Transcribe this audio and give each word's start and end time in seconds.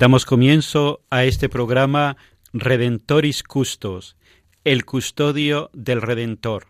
Damos 0.00 0.26
comienzo 0.26 1.04
a 1.10 1.24
este 1.24 1.48
programa 1.48 2.16
Redentoris 2.52 3.42
Custos, 3.42 4.16
el 4.62 4.84
custodio 4.84 5.70
del 5.72 6.00
Redentor. 6.00 6.68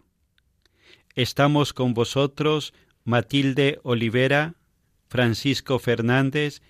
Estamos 1.15 1.75
con 1.75 1.93
vosotros 1.93 2.73
Matilde 3.05 3.81
Olivera, 3.83 4.55
Francisco 5.09 5.79
Fernández, 5.79 6.63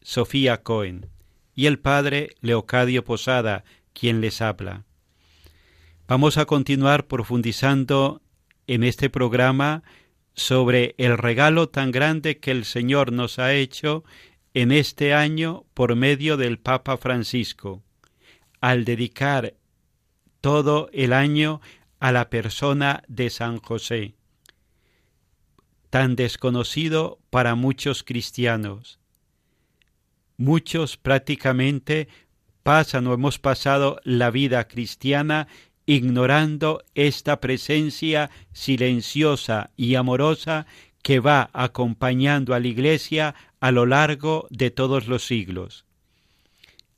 Sofía 0.00 0.62
Cohen 0.62 1.10
y 1.54 1.66
el 1.66 1.78
Padre 1.78 2.30
Leocadio 2.40 3.04
Posada, 3.04 3.64
quien 3.92 4.22
les 4.22 4.40
habla. 4.40 4.84
Vamos 6.08 6.38
a 6.38 6.46
continuar 6.46 7.08
profundizando 7.08 8.22
en 8.66 8.84
este 8.84 9.10
programa 9.10 9.82
sobre 10.32 10.94
el 10.96 11.18
regalo 11.18 11.68
tan 11.68 11.90
grande 11.90 12.38
que 12.38 12.52
el 12.52 12.64
Señor 12.64 13.12
nos 13.12 13.38
ha 13.38 13.52
hecho 13.52 14.02
en 14.56 14.72
este 14.72 15.12
año 15.12 15.66
por 15.74 15.96
medio 15.96 16.38
del 16.38 16.58
Papa 16.58 16.96
Francisco, 16.96 17.82
al 18.62 18.86
dedicar 18.86 19.52
todo 20.40 20.88
el 20.94 21.12
año 21.12 21.60
a 22.00 22.10
la 22.10 22.30
persona 22.30 23.02
de 23.06 23.28
San 23.28 23.58
José, 23.58 24.14
tan 25.90 26.16
desconocido 26.16 27.18
para 27.28 27.54
muchos 27.54 28.02
cristianos. 28.02 28.98
Muchos 30.38 30.96
prácticamente 30.96 32.08
pasan 32.62 33.08
o 33.08 33.12
hemos 33.12 33.38
pasado 33.38 34.00
la 34.04 34.30
vida 34.30 34.68
cristiana 34.68 35.48
ignorando 35.84 36.82
esta 36.94 37.40
presencia 37.40 38.30
silenciosa 38.54 39.70
y 39.76 39.96
amorosa 39.96 40.66
que 41.06 41.20
va 41.20 41.50
acompañando 41.52 42.52
a 42.52 42.58
la 42.58 42.66
Iglesia 42.66 43.36
a 43.60 43.70
lo 43.70 43.86
largo 43.86 44.48
de 44.50 44.72
todos 44.72 45.06
los 45.06 45.24
siglos. 45.24 45.84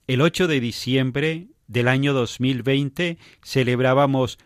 El 0.07 0.23
8 0.23 0.47
de 0.47 0.61
diciembre 0.61 1.49
del 1.67 1.89
año 1.89 2.15
2020 2.15 3.19
celebrábamos 3.45 4.39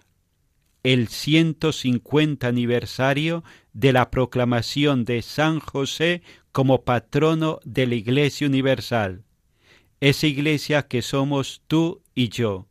el 0.83 1.06
150 1.06 2.49
aniversario 2.49 3.45
de 3.72 3.93
la 3.93 4.11
proclamación 4.11 5.05
de 5.05 5.22
San 5.22 5.61
José 5.61 6.22
como 6.51 6.83
patrono 6.83 7.61
de 7.65 7.87
la 7.87 7.95
Iglesia 7.95 8.49
Universal, 8.49 9.22
esa 10.01 10.27
iglesia 10.27 10.89
que 10.89 11.03
somos 11.03 11.62
tú 11.69 12.03
y 12.17 12.31
yo, 12.31 12.67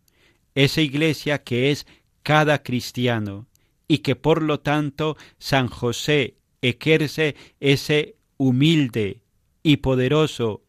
esa 0.56 0.82
iglesia 0.82 1.42
que 1.42 1.72
es 1.72 1.88
cada 2.22 2.64
cristiano 2.64 3.48
y 3.88 4.00
que 4.00 4.18
por 4.18 4.42
lo 4.42 4.60
tanto 4.60 5.16
San 5.40 5.70
José 5.70 6.36
ejerce 6.62 7.36
ese 7.60 8.16
humilde 8.38 9.22
y 9.64 9.78
poderoso 9.78 10.64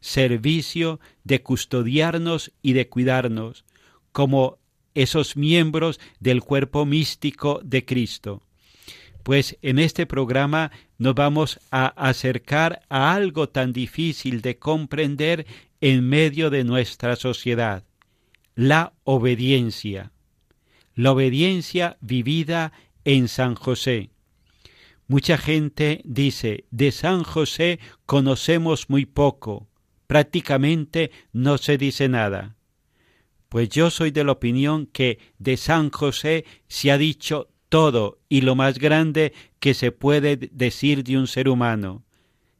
servicio 0.00 1.00
de 1.24 1.42
custodiarnos 1.42 2.52
y 2.62 2.72
de 2.72 2.88
cuidarnos 2.88 3.64
como 4.12 4.58
esos 4.94 5.36
miembros 5.36 6.00
del 6.20 6.42
cuerpo 6.42 6.84
místico 6.84 7.60
de 7.62 7.84
Cristo. 7.84 8.42
Pues 9.22 9.58
en 9.62 9.78
este 9.78 10.06
programa 10.06 10.70
nos 10.96 11.14
vamos 11.14 11.60
a 11.70 11.86
acercar 11.86 12.80
a 12.88 13.12
algo 13.12 13.48
tan 13.48 13.72
difícil 13.72 14.40
de 14.40 14.58
comprender 14.58 15.46
en 15.80 16.08
medio 16.08 16.50
de 16.50 16.64
nuestra 16.64 17.14
sociedad, 17.14 17.84
la 18.54 18.94
obediencia, 19.04 20.12
la 20.94 21.12
obediencia 21.12 21.96
vivida 22.00 22.72
en 23.04 23.28
San 23.28 23.54
José. 23.54 24.10
Mucha 25.08 25.38
gente 25.38 26.02
dice, 26.04 26.66
de 26.70 26.92
San 26.92 27.24
José 27.24 27.80
conocemos 28.04 28.90
muy 28.90 29.06
poco, 29.06 29.66
prácticamente 30.06 31.10
no 31.32 31.56
se 31.56 31.78
dice 31.78 32.10
nada. 32.10 32.56
Pues 33.48 33.70
yo 33.70 33.90
soy 33.90 34.10
de 34.10 34.22
la 34.24 34.32
opinión 34.32 34.84
que 34.84 35.18
de 35.38 35.56
San 35.56 35.90
José 35.90 36.44
se 36.68 36.90
ha 36.92 36.98
dicho 36.98 37.48
todo 37.70 38.18
y 38.28 38.42
lo 38.42 38.54
más 38.54 38.78
grande 38.78 39.32
que 39.60 39.72
se 39.72 39.92
puede 39.92 40.36
decir 40.36 41.04
de 41.04 41.16
un 41.16 41.26
ser 41.26 41.48
humano. 41.48 42.04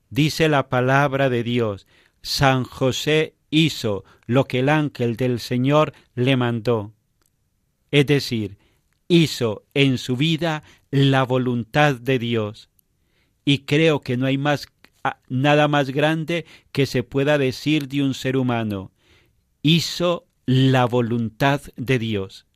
Dice 0.08 0.48
la 0.48 0.70
palabra 0.70 1.28
de 1.28 1.42
Dios, 1.42 1.86
San 2.22 2.64
José 2.64 3.34
hizo 3.50 4.04
lo 4.24 4.46
que 4.46 4.60
el 4.60 4.70
ángel 4.70 5.16
del 5.16 5.38
Señor 5.38 5.92
le 6.14 6.38
mandó. 6.38 6.94
Es 7.90 8.06
decir, 8.06 8.56
hizo 9.08 9.64
en 9.74 9.98
su 9.98 10.16
vida 10.16 10.62
la 10.90 11.22
voluntad 11.24 11.96
de 11.96 12.18
Dios. 12.18 12.70
Y 13.44 13.60
creo 13.60 14.00
que 14.00 14.16
no 14.16 14.26
hay 14.26 14.38
más 14.38 14.66
nada 15.28 15.68
más 15.68 15.90
grande 15.90 16.44
que 16.72 16.86
se 16.86 17.02
pueda 17.02 17.38
decir 17.38 17.88
de 17.88 18.02
un 18.02 18.14
ser 18.14 18.36
humano. 18.36 18.92
Hizo 19.62 20.26
la 20.46 20.84
voluntad 20.86 21.62
de 21.76 21.98
Dios. 21.98 22.46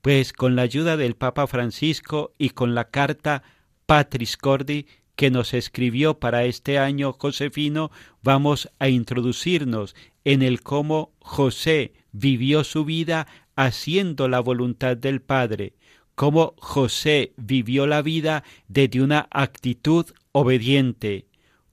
Pues 0.00 0.32
con 0.32 0.56
la 0.56 0.62
ayuda 0.62 0.96
del 0.96 1.14
Papa 1.14 1.46
Francisco 1.46 2.34
y 2.38 2.50
con 2.50 2.74
la 2.74 2.90
carta 2.90 3.42
Patris 3.86 4.36
Cordi 4.36 4.86
que 5.16 5.30
nos 5.30 5.54
escribió 5.54 6.18
para 6.18 6.44
este 6.44 6.78
año 6.78 7.12
Josefino, 7.12 7.90
vamos 8.22 8.70
a 8.78 8.88
introducirnos 8.88 9.94
en 10.24 10.42
el 10.42 10.62
cómo 10.62 11.12
José 11.20 11.92
vivió 12.12 12.64
su 12.64 12.84
vida 12.84 13.26
haciendo 13.54 14.28
la 14.28 14.40
voluntad 14.40 14.96
del 14.96 15.20
Padre, 15.20 15.74
cómo 16.22 16.54
José 16.58 17.32
vivió 17.36 17.88
la 17.88 18.00
vida 18.00 18.44
desde 18.68 19.02
una 19.02 19.26
actitud 19.32 20.06
obediente, 20.30 21.26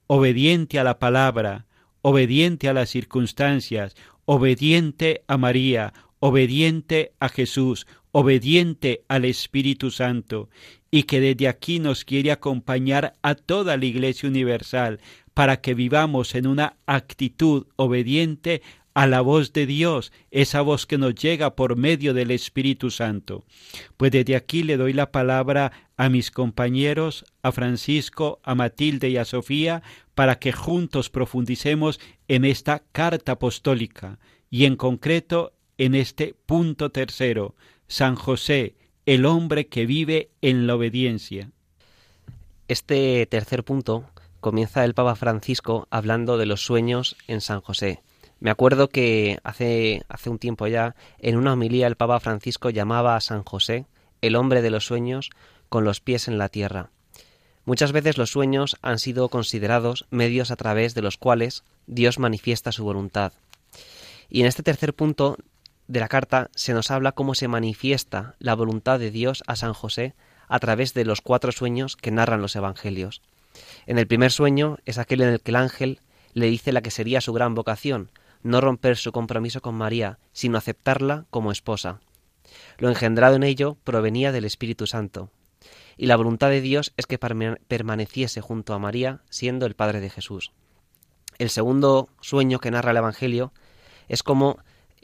obediente 0.08 0.80
a 0.80 0.82
la 0.82 0.98
palabra, 0.98 1.66
obediente 2.02 2.68
a 2.68 2.72
las 2.72 2.90
circunstancias, 2.90 3.94
obediente 4.24 5.22
a 5.28 5.36
María, 5.36 5.92
obediente 6.18 7.12
a 7.20 7.28
Jesús, 7.28 7.86
obediente 8.10 9.04
al 9.06 9.24
Espíritu 9.24 9.92
Santo, 9.92 10.50
y 10.90 11.04
que 11.04 11.20
desde 11.20 11.46
aquí 11.46 11.78
nos 11.78 12.04
quiere 12.04 12.32
acompañar 12.32 13.14
a 13.22 13.36
toda 13.36 13.76
la 13.76 13.84
Iglesia 13.84 14.28
Universal 14.28 14.98
para 15.32 15.60
que 15.60 15.74
vivamos 15.74 16.34
en 16.34 16.48
una 16.48 16.74
actitud 16.86 17.68
obediente 17.76 18.62
a 18.94 19.06
la 19.06 19.20
voz 19.20 19.52
de 19.52 19.66
Dios, 19.66 20.12
esa 20.30 20.62
voz 20.62 20.86
que 20.86 20.98
nos 20.98 21.14
llega 21.14 21.54
por 21.54 21.76
medio 21.76 22.14
del 22.14 22.30
Espíritu 22.30 22.90
Santo. 22.90 23.44
Pues 23.96 24.10
desde 24.10 24.36
aquí 24.36 24.62
le 24.62 24.76
doy 24.76 24.92
la 24.92 25.12
palabra 25.12 25.72
a 25.96 26.08
mis 26.08 26.30
compañeros, 26.30 27.24
a 27.42 27.52
Francisco, 27.52 28.40
a 28.42 28.54
Matilde 28.54 29.08
y 29.10 29.16
a 29.16 29.24
Sofía, 29.24 29.82
para 30.14 30.38
que 30.38 30.52
juntos 30.52 31.10
profundicemos 31.10 32.00
en 32.28 32.44
esta 32.44 32.82
carta 32.92 33.32
apostólica 33.32 34.18
y 34.50 34.64
en 34.64 34.76
concreto 34.76 35.52
en 35.78 35.94
este 35.94 36.34
punto 36.46 36.90
tercero, 36.90 37.54
San 37.86 38.14
José, 38.14 38.76
el 39.06 39.24
hombre 39.24 39.68
que 39.68 39.86
vive 39.86 40.30
en 40.42 40.66
la 40.66 40.74
obediencia. 40.74 41.50
Este 42.68 43.26
tercer 43.26 43.64
punto 43.64 44.10
comienza 44.40 44.84
el 44.84 44.94
Papa 44.94 45.14
Francisco 45.16 45.88
hablando 45.90 46.38
de 46.38 46.46
los 46.46 46.64
sueños 46.64 47.16
en 47.26 47.40
San 47.40 47.60
José. 47.60 48.02
Me 48.40 48.50
acuerdo 48.50 48.88
que 48.88 49.38
hace, 49.44 50.02
hace 50.08 50.30
un 50.30 50.38
tiempo 50.38 50.66
ya, 50.66 50.96
en 51.18 51.36
una 51.36 51.52
homilía, 51.52 51.86
el 51.86 51.96
Papa 51.96 52.20
Francisco 52.20 52.70
llamaba 52.70 53.14
a 53.14 53.20
San 53.20 53.44
José 53.44 53.84
el 54.22 54.34
hombre 54.34 54.62
de 54.62 54.70
los 54.70 54.86
sueños 54.86 55.30
con 55.68 55.84
los 55.84 56.00
pies 56.00 56.26
en 56.26 56.38
la 56.38 56.48
tierra. 56.48 56.90
Muchas 57.66 57.92
veces 57.92 58.16
los 58.16 58.30
sueños 58.30 58.78
han 58.80 58.98
sido 58.98 59.28
considerados 59.28 60.06
medios 60.10 60.50
a 60.50 60.56
través 60.56 60.94
de 60.94 61.02
los 61.02 61.18
cuales 61.18 61.64
Dios 61.86 62.18
manifiesta 62.18 62.72
su 62.72 62.82
voluntad. 62.82 63.32
Y 64.30 64.40
en 64.40 64.46
este 64.46 64.62
tercer 64.62 64.94
punto 64.94 65.36
de 65.86 66.00
la 66.00 66.08
carta 66.08 66.50
se 66.54 66.72
nos 66.72 66.90
habla 66.90 67.12
cómo 67.12 67.34
se 67.34 67.48
manifiesta 67.48 68.36
la 68.38 68.54
voluntad 68.54 68.98
de 68.98 69.10
Dios 69.10 69.42
a 69.46 69.56
San 69.56 69.74
José 69.74 70.14
a 70.48 70.58
través 70.58 70.94
de 70.94 71.04
los 71.04 71.20
cuatro 71.20 71.52
sueños 71.52 71.96
que 71.96 72.10
narran 72.10 72.40
los 72.40 72.56
Evangelios. 72.56 73.20
En 73.86 73.98
el 73.98 74.06
primer 74.06 74.32
sueño 74.32 74.78
es 74.86 74.98
aquel 74.98 75.20
en 75.20 75.28
el 75.28 75.40
que 75.40 75.50
el 75.50 75.56
ángel 75.56 76.00
le 76.32 76.46
dice 76.46 76.72
la 76.72 76.80
que 76.80 76.90
sería 76.90 77.20
su 77.20 77.32
gran 77.32 77.54
vocación, 77.54 78.10
no 78.42 78.60
romper 78.60 78.96
su 78.96 79.12
compromiso 79.12 79.60
con 79.60 79.74
María, 79.74 80.18
sino 80.32 80.58
aceptarla 80.58 81.26
como 81.30 81.52
esposa. 81.52 82.00
Lo 82.78 82.88
engendrado 82.88 83.36
en 83.36 83.42
ello 83.42 83.76
provenía 83.84 84.32
del 84.32 84.44
Espíritu 84.44 84.86
Santo, 84.86 85.30
y 85.96 86.06
la 86.06 86.16
voluntad 86.16 86.48
de 86.48 86.62
Dios 86.62 86.94
es 86.96 87.06
que 87.06 87.18
permaneciese 87.18 88.40
junto 88.40 88.72
a 88.72 88.78
María, 88.78 89.20
siendo 89.28 89.66
el 89.66 89.74
Padre 89.74 90.00
de 90.00 90.08
Jesús. 90.08 90.52
El 91.38 91.50
segundo 91.50 92.08
sueño 92.20 92.58
que 92.58 92.70
narra 92.70 92.92
el 92.92 92.96
Evangelio 92.96 93.52
es 94.08 94.22
como 94.22 94.58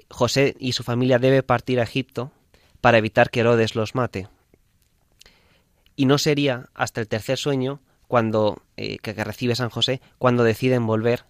José 0.08 0.56
y 0.58 0.72
su 0.72 0.82
familia 0.82 1.18
debe 1.18 1.42
partir 1.42 1.80
a 1.80 1.82
Egipto 1.82 2.32
para 2.80 2.98
evitar 2.98 3.30
que 3.30 3.40
Herodes 3.40 3.74
los 3.74 3.94
mate. 3.94 4.28
Y 5.96 6.06
no 6.06 6.18
sería 6.18 6.70
hasta 6.74 7.00
el 7.00 7.08
tercer 7.08 7.38
sueño 7.38 7.80
cuando 8.08 8.62
eh, 8.76 8.98
que, 8.98 9.12
recibe 9.12 9.54
San 9.54 9.70
José 9.70 10.00
cuando 10.18 10.44
deciden 10.44 10.86
volver 10.86 11.24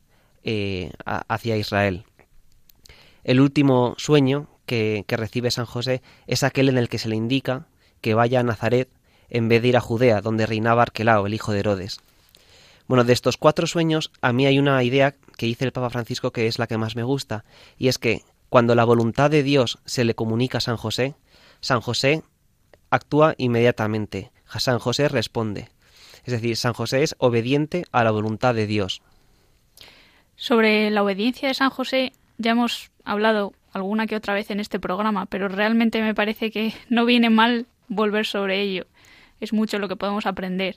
eh, 0.46 0.92
hacia 1.04 1.56
Israel. 1.56 2.04
El 3.24 3.40
último 3.40 3.94
sueño 3.98 4.48
que, 4.64 5.04
que, 5.06 5.16
recibe 5.16 5.50
San 5.50 5.66
José 5.66 6.02
es 6.26 6.44
aquel 6.44 6.68
en 6.68 6.78
el 6.78 6.88
que 6.88 6.98
se 6.98 7.08
le 7.08 7.16
indica 7.16 7.66
que 8.00 8.14
vaya 8.14 8.40
a 8.40 8.44
Nazaret 8.44 8.88
en 9.28 9.48
vez 9.48 9.60
de 9.60 9.68
ir 9.68 9.76
a 9.76 9.80
Judea, 9.80 10.20
donde 10.20 10.46
reinaba 10.46 10.82
Arquelao, 10.82 11.26
el 11.26 11.34
hijo 11.34 11.52
de 11.52 11.58
Herodes. 11.58 11.98
Bueno, 12.86 13.02
de 13.02 13.12
estos 13.12 13.36
cuatro 13.36 13.66
sueños, 13.66 14.12
a 14.20 14.32
mí 14.32 14.46
hay 14.46 14.60
una 14.60 14.80
idea 14.84 15.16
que 15.36 15.46
dice 15.46 15.64
el 15.64 15.72
Papa 15.72 15.90
Francisco 15.90 16.30
que 16.30 16.46
es 16.46 16.60
la 16.60 16.68
que 16.68 16.78
más 16.78 16.94
me 16.94 17.02
gusta, 17.02 17.44
y 17.76 17.88
es 17.88 17.98
que 17.98 18.22
cuando 18.48 18.76
la 18.76 18.84
voluntad 18.84 19.30
de 19.30 19.42
Dios 19.42 19.80
se 19.84 20.04
le 20.04 20.14
comunica 20.14 20.58
a 20.58 20.60
San 20.60 20.76
José, 20.76 21.16
San 21.60 21.80
José 21.80 22.22
actúa 22.90 23.34
inmediatamente, 23.36 24.30
San 24.58 24.78
José 24.78 25.08
responde. 25.08 25.68
Es 26.24 26.32
decir, 26.32 26.56
San 26.56 26.72
José 26.72 27.02
es 27.02 27.16
obediente 27.18 27.84
a 27.90 28.04
la 28.04 28.12
voluntad 28.12 28.54
de 28.54 28.66
Dios. 28.66 29.02
Sobre 30.36 30.90
la 30.90 31.02
obediencia 31.02 31.48
de 31.48 31.54
San 31.54 31.70
José 31.70 32.12
ya 32.38 32.52
hemos 32.52 32.90
hablado 33.04 33.54
alguna 33.72 34.06
que 34.06 34.16
otra 34.16 34.34
vez 34.34 34.50
en 34.50 34.60
este 34.60 34.78
programa, 34.78 35.26
pero 35.26 35.48
realmente 35.48 36.02
me 36.02 36.14
parece 36.14 36.50
que 36.50 36.74
no 36.88 37.04
viene 37.04 37.30
mal 37.30 37.66
volver 37.88 38.26
sobre 38.26 38.60
ello. 38.60 38.86
Es 39.40 39.52
mucho 39.52 39.78
lo 39.78 39.88
que 39.88 39.96
podemos 39.96 40.26
aprender. 40.26 40.76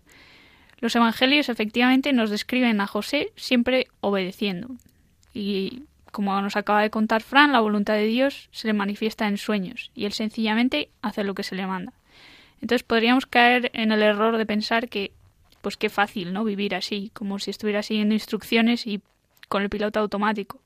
Los 0.79 0.95
evangelios 0.95 1.49
efectivamente 1.49 2.13
nos 2.13 2.29
describen 2.29 2.79
a 2.81 2.87
José 2.87 3.31
siempre 3.35 3.87
obedeciendo. 3.99 4.69
Y 5.33 5.83
como 6.11 6.41
nos 6.41 6.55
acaba 6.55 6.81
de 6.81 6.89
contar 6.89 7.21
Fran, 7.21 7.51
la 7.51 7.59
voluntad 7.59 7.93
de 7.93 8.05
Dios 8.05 8.49
se 8.51 8.67
le 8.67 8.73
manifiesta 8.73 9.27
en 9.27 9.37
sueños 9.37 9.91
y 9.93 10.05
él 10.05 10.13
sencillamente 10.13 10.89
hace 11.01 11.23
lo 11.23 11.35
que 11.35 11.43
se 11.43 11.55
le 11.55 11.67
manda. 11.67 11.93
Entonces 12.61 12.83
podríamos 12.83 13.25
caer 13.25 13.71
en 13.73 13.91
el 13.91 14.01
error 14.01 14.37
de 14.37 14.45
pensar 14.45 14.89
que 14.89 15.11
pues 15.61 15.75
qué 15.75 15.89
fácil, 15.89 16.31
¿no? 16.33 16.45
Vivir 16.45 16.73
así, 16.75 17.11
como 17.13 17.39
si 17.39 17.51
estuviera 17.51 17.83
siguiendo 17.83 18.13
instrucciones 18.13 18.87
y 18.87 19.01
con 19.49 19.63
el 19.63 19.69
piloto 19.69 19.99
automático. 19.99 20.61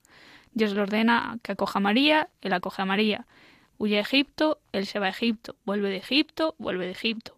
Dios 0.54 0.74
le 0.74 0.82
ordena 0.82 1.40
que 1.42 1.54
acoja 1.54 1.80
a 1.80 1.82
María, 1.82 2.30
él 2.42 2.54
acoge 2.54 2.82
a 2.82 2.86
María. 2.86 3.26
Huye 3.80 3.98
a 3.98 4.02
Egipto, 4.02 4.60
él 4.72 4.86
se 4.86 5.00
va 5.00 5.08
a 5.08 5.10
Egipto. 5.10 5.56
Vuelve 5.66 5.90
de 5.90 5.98
Egipto, 5.98 6.54
vuelve 6.60 6.86
de 6.86 6.92
Egipto. 6.92 7.36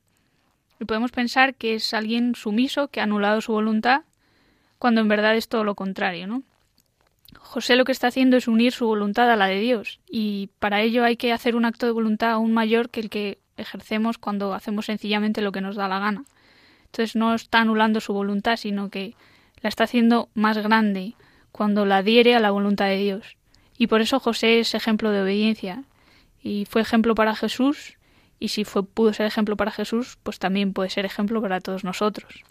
Y 0.79 0.85
podemos 0.85 1.11
pensar 1.11 1.55
que 1.55 1.75
es 1.75 1.93
alguien 1.93 2.35
sumiso 2.35 2.89
que 2.89 2.99
ha 2.99 3.03
anulado 3.03 3.39
su 3.39 3.53
voluntad, 3.53 4.01
cuando 4.77 4.99
en 4.99 5.07
verdad 5.07 5.37
es 5.37 5.47
todo 5.47 5.63
lo 5.63 5.75
contrario, 5.75 6.27
¿no? 6.27 6.43
José 7.39 7.75
lo 7.75 7.85
que 7.85 7.91
está 7.91 8.07
haciendo 8.07 8.37
es 8.37 8.47
unir 8.47 8.73
su 8.73 8.85
voluntad 8.85 9.31
a 9.31 9.35
la 9.35 9.47
de 9.47 9.59
Dios, 9.59 9.99
y 10.09 10.49
para 10.59 10.81
ello 10.81 11.03
hay 11.03 11.15
que 11.15 11.31
hacer 11.31 11.55
un 11.55 11.65
acto 11.65 11.85
de 11.85 11.91
voluntad 11.91 12.31
aún 12.31 12.53
mayor 12.53 12.89
que 12.89 12.99
el 12.99 13.09
que 13.09 13.39
ejercemos 13.57 14.17
cuando 14.17 14.53
hacemos 14.53 14.85
sencillamente 14.85 15.41
lo 15.41 15.51
que 15.51 15.61
nos 15.61 15.75
da 15.75 15.87
la 15.87 15.99
gana. 15.99 16.25
Entonces 16.85 17.15
no 17.15 17.33
está 17.33 17.59
anulando 17.59 17.99
su 18.01 18.13
voluntad, 18.13 18.57
sino 18.57 18.89
que 18.89 19.15
la 19.61 19.69
está 19.69 19.85
haciendo 19.85 20.29
más 20.33 20.57
grande 20.57 21.15
cuando 21.55 21.85
la 21.85 21.99
adhiere 21.99 22.35
a 22.35 22.41
la 22.41 22.51
voluntad 22.51 22.87
de 22.87 22.97
Dios. 22.97 23.37
Y 23.77 23.87
por 23.87 24.01
eso 24.01 24.19
José 24.19 24.59
es 24.59 24.75
ejemplo 24.75 25.11
de 25.11 25.21
obediencia. 25.21 25.85
Y 26.43 26.65
fue 26.65 26.81
ejemplo 26.81 27.15
para 27.15 27.33
Jesús, 27.33 27.95
y 28.41 28.49
si 28.49 28.65
fue, 28.65 28.83
pudo 28.83 29.13
ser 29.13 29.25
ejemplo 29.25 29.55
para 29.55 29.71
Jesús, 29.71 30.17
pues 30.21 30.37
también 30.37 30.73
puede 30.73 30.89
ser 30.89 31.05
ejemplo 31.05 31.41
para 31.41 31.61
todos 31.61 31.85
nosotros. 31.85 32.43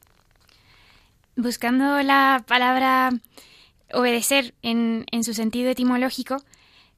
Buscando 1.37 2.03
la 2.03 2.45
palabra 2.49 3.11
obedecer 3.93 4.55
en, 4.62 5.05
en 5.12 5.23
su 5.23 5.35
sentido 5.35 5.69
etimológico, 5.69 6.43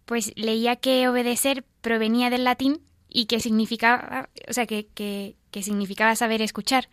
pues 0.04 0.32
leía 0.36 0.76
que 0.76 1.08
obedecer 1.08 1.64
provenía 1.80 2.30
del 2.30 2.44
latín 2.44 2.82
y 3.08 3.26
que 3.26 3.40
significaba, 3.40 4.28
o 4.48 4.52
sea, 4.52 4.66
que, 4.66 4.86
que, 4.94 5.34
que 5.50 5.64
significaba 5.64 6.14
saber 6.14 6.40
escuchar. 6.40 6.88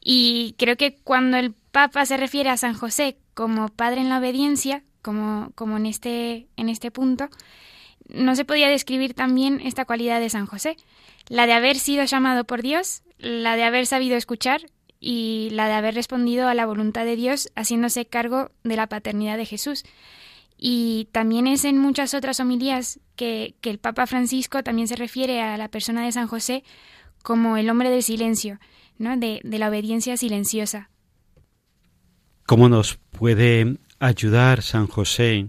Y 0.00 0.56
creo 0.58 0.76
que 0.76 0.96
cuando 0.96 1.36
el 1.36 1.54
Papa 1.70 2.04
se 2.04 2.16
refiere 2.16 2.50
a 2.50 2.56
San 2.56 2.74
José 2.74 3.16
como 3.34 3.68
padre 3.68 4.00
en 4.00 4.08
la 4.08 4.18
obediencia, 4.18 4.82
como, 5.02 5.50
como 5.54 5.76
en, 5.76 5.86
este, 5.86 6.48
en 6.56 6.68
este 6.68 6.90
punto, 6.90 7.28
no 8.08 8.36
se 8.36 8.44
podía 8.44 8.68
describir 8.68 9.14
también 9.14 9.60
esta 9.60 9.84
cualidad 9.84 10.20
de 10.20 10.30
San 10.30 10.46
José, 10.46 10.76
la 11.28 11.46
de 11.46 11.52
haber 11.52 11.76
sido 11.76 12.04
llamado 12.04 12.44
por 12.44 12.62
Dios, 12.62 13.02
la 13.18 13.56
de 13.56 13.64
haber 13.64 13.86
sabido 13.86 14.16
escuchar 14.16 14.62
y 15.00 15.48
la 15.52 15.68
de 15.68 15.74
haber 15.74 15.94
respondido 15.94 16.48
a 16.48 16.54
la 16.54 16.66
voluntad 16.66 17.04
de 17.04 17.16
Dios 17.16 17.50
haciéndose 17.56 18.06
cargo 18.06 18.50
de 18.62 18.76
la 18.76 18.88
paternidad 18.88 19.36
de 19.36 19.46
Jesús. 19.46 19.84
Y 20.56 21.08
también 21.12 21.46
es 21.46 21.64
en 21.64 21.78
muchas 21.78 22.14
otras 22.14 22.40
homilías 22.40 23.00
que, 23.16 23.54
que 23.60 23.70
el 23.70 23.78
Papa 23.78 24.06
Francisco 24.06 24.62
también 24.62 24.88
se 24.88 24.96
refiere 24.96 25.42
a 25.42 25.56
la 25.58 25.68
persona 25.68 26.04
de 26.04 26.12
San 26.12 26.26
José 26.26 26.64
como 27.22 27.56
el 27.56 27.68
hombre 27.70 27.90
del 27.90 28.02
silencio, 28.02 28.58
de, 28.98 29.40
de 29.42 29.58
la 29.58 29.68
obediencia 29.68 30.16
silenciosa. 30.16 30.90
¿Cómo 32.46 32.68
nos 32.68 32.96
puede 32.96 33.78
ayudar 33.98 34.60
San 34.60 34.86
José 34.86 35.48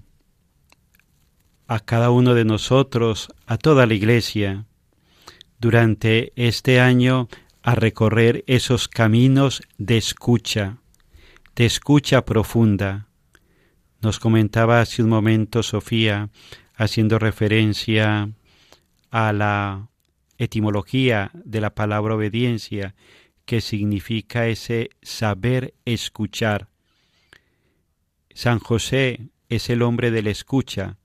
a 1.67 1.81
cada 1.81 2.09
uno 2.09 2.33
de 2.33 2.45
nosotros, 2.45 3.27
a 3.45 3.57
toda 3.57 3.85
la 3.85 3.95
Iglesia, 3.95 4.65
durante 5.59 6.31
este 6.37 6.79
año 6.79 7.27
a 7.63 7.75
recorrer 7.75 8.45
esos 8.47 8.87
caminos 8.87 9.61
de 9.77 9.97
escucha, 9.97 10.77
de 11.57 11.65
escucha 11.65 12.23
profunda. 12.23 13.09
Nos 14.01 14.17
comentaba 14.17 14.79
hace 14.79 15.03
un 15.03 15.09
momento 15.09 15.63
Sofía, 15.63 16.29
haciendo 16.75 17.19
referencia 17.19 18.29
a 19.11 19.33
la 19.33 19.89
etimología 20.37 21.31
de 21.33 21.59
la 21.59 21.75
palabra 21.75 22.15
obediencia, 22.15 22.95
que 23.43 23.59
significa 23.59 24.47
ese 24.47 24.91
saber 25.01 25.73
escuchar. 25.83 26.69
San 28.35 28.59
José 28.59 29.29
es 29.47 29.69
el 29.69 29.81
hombre 29.81 30.11
de 30.11 30.21
la 30.21 30.29
escucha, 30.29 30.97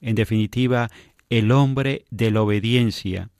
en 0.00 0.16
definitiva, 0.16 0.90
el 1.30 1.52
hombre 1.52 2.04
de 2.10 2.32
la 2.32 2.42
obediencia, 2.42 3.30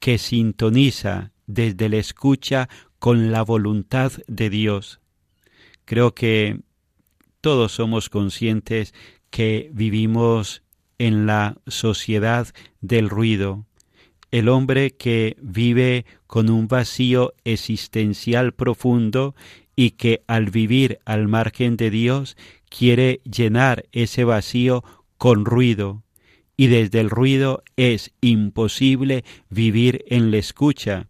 que 0.00 0.16
sintoniza 0.16 1.32
desde 1.46 1.90
la 1.90 1.98
escucha 1.98 2.70
con 2.98 3.32
la 3.32 3.42
voluntad 3.42 4.12
de 4.28 4.48
Dios. 4.48 4.98
Creo 5.84 6.14
que 6.14 6.60
todos 7.42 7.72
somos 7.72 8.08
conscientes 8.08 8.94
que 9.28 9.68
vivimos 9.74 10.62
en 10.96 11.26
la 11.26 11.58
sociedad 11.66 12.48
del 12.80 13.10
ruido, 13.10 13.66
el 14.30 14.48
hombre 14.48 14.92
que 14.92 15.36
vive 15.42 16.06
con 16.26 16.48
un 16.48 16.66
vacío 16.66 17.34
existencial 17.44 18.52
profundo 18.52 19.34
y 19.78 19.92
que 19.92 20.24
al 20.26 20.50
vivir 20.50 20.98
al 21.04 21.28
margen 21.28 21.76
de 21.76 21.88
Dios 21.90 22.36
quiere 22.68 23.20
llenar 23.22 23.84
ese 23.92 24.24
vacío 24.24 24.82
con 25.18 25.44
ruido, 25.44 26.02
y 26.56 26.66
desde 26.66 26.98
el 26.98 27.10
ruido 27.10 27.62
es 27.76 28.10
imposible 28.20 29.24
vivir 29.50 30.04
en 30.08 30.32
la 30.32 30.38
escucha, 30.38 31.06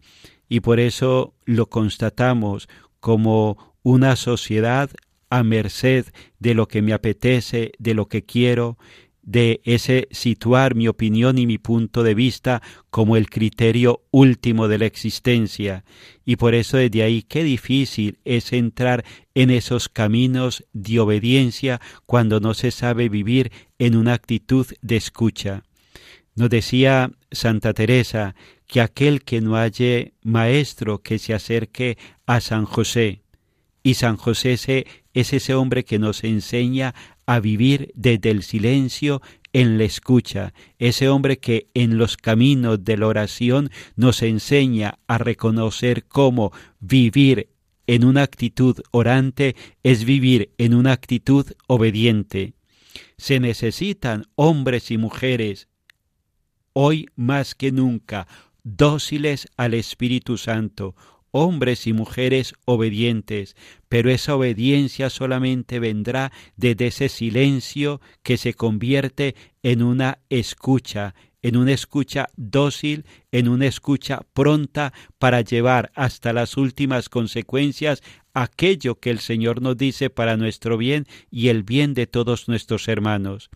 y 0.50 0.60
por 0.60 0.80
eso 0.80 1.32
lo 1.46 1.70
constatamos 1.70 2.68
como 3.00 3.74
una 3.82 4.16
sociedad 4.16 4.90
a 5.30 5.42
merced 5.42 6.04
de 6.38 6.52
lo 6.52 6.68
que 6.68 6.82
me 6.82 6.92
apetece, 6.92 7.72
de 7.78 7.94
lo 7.94 8.06
que 8.08 8.26
quiero, 8.26 8.76
de 9.28 9.60
ese 9.64 10.08
situar 10.10 10.74
mi 10.74 10.88
opinión 10.88 11.36
y 11.36 11.46
mi 11.46 11.58
punto 11.58 12.02
de 12.02 12.14
vista 12.14 12.62
como 12.88 13.14
el 13.14 13.28
criterio 13.28 14.02
último 14.10 14.68
de 14.68 14.78
la 14.78 14.86
existencia. 14.86 15.84
Y 16.24 16.36
por 16.36 16.54
eso 16.54 16.78
desde 16.78 17.02
ahí 17.02 17.22
qué 17.22 17.44
difícil 17.44 18.20
es 18.24 18.54
entrar 18.54 19.04
en 19.34 19.50
esos 19.50 19.90
caminos 19.90 20.64
de 20.72 20.98
obediencia 20.98 21.78
cuando 22.06 22.40
no 22.40 22.54
se 22.54 22.70
sabe 22.70 23.10
vivir 23.10 23.52
en 23.78 23.96
una 23.96 24.14
actitud 24.14 24.66
de 24.80 24.96
escucha. 24.96 25.62
Nos 26.34 26.48
decía 26.48 27.10
Santa 27.30 27.74
Teresa 27.74 28.34
que 28.66 28.80
aquel 28.80 29.24
que 29.24 29.42
no 29.42 29.56
halle 29.56 30.14
maestro 30.22 31.02
que 31.02 31.18
se 31.18 31.34
acerque 31.34 31.98
a 32.24 32.40
San 32.40 32.64
José, 32.64 33.20
y 33.82 33.94
San 33.94 34.16
José 34.16 34.86
es 35.20 35.32
ese 35.32 35.54
hombre 35.54 35.84
que 35.84 35.98
nos 35.98 36.22
enseña 36.24 36.94
a 37.26 37.40
vivir 37.40 37.90
desde 37.94 38.30
el 38.30 38.42
silencio 38.42 39.20
en 39.52 39.78
la 39.78 39.84
escucha, 39.84 40.52
ese 40.78 41.08
hombre 41.08 41.38
que 41.38 41.68
en 41.74 41.98
los 41.98 42.16
caminos 42.16 42.84
de 42.84 42.96
la 42.96 43.06
oración 43.06 43.70
nos 43.96 44.22
enseña 44.22 44.98
a 45.06 45.18
reconocer 45.18 46.04
cómo 46.06 46.52
vivir 46.80 47.48
en 47.86 48.04
una 48.04 48.22
actitud 48.22 48.78
orante 48.90 49.56
es 49.82 50.04
vivir 50.04 50.52
en 50.58 50.74
una 50.74 50.92
actitud 50.92 51.46
obediente. 51.66 52.52
Se 53.16 53.40
necesitan 53.40 54.26
hombres 54.36 54.90
y 54.90 54.98
mujeres, 54.98 55.68
hoy 56.74 57.06
más 57.16 57.54
que 57.54 57.72
nunca, 57.72 58.28
dóciles 58.62 59.48
al 59.56 59.74
Espíritu 59.74 60.36
Santo, 60.36 60.94
hombres 61.30 61.86
y 61.86 61.92
mujeres 61.92 62.54
obedientes, 62.64 63.56
pero 63.88 64.10
esa 64.10 64.36
obediencia 64.36 65.10
solamente 65.10 65.78
vendrá 65.78 66.32
desde 66.56 66.88
ese 66.88 67.08
silencio 67.08 68.00
que 68.22 68.36
se 68.36 68.54
convierte 68.54 69.34
en 69.62 69.82
una 69.82 70.18
escucha, 70.30 71.14
en 71.42 71.56
una 71.56 71.72
escucha 71.72 72.28
dócil, 72.36 73.04
en 73.32 73.48
una 73.48 73.66
escucha 73.66 74.22
pronta 74.34 74.92
para 75.18 75.40
llevar 75.40 75.92
hasta 75.94 76.32
las 76.32 76.56
últimas 76.56 77.08
consecuencias 77.08 78.02
aquello 78.34 78.96
que 78.96 79.10
el 79.10 79.18
Señor 79.18 79.62
nos 79.62 79.76
dice 79.76 80.10
para 80.10 80.36
nuestro 80.36 80.76
bien 80.76 81.06
y 81.30 81.48
el 81.48 81.62
bien 81.62 81.94
de 81.94 82.06
todos 82.06 82.48
nuestros 82.48 82.88
hermanos. 82.88 83.50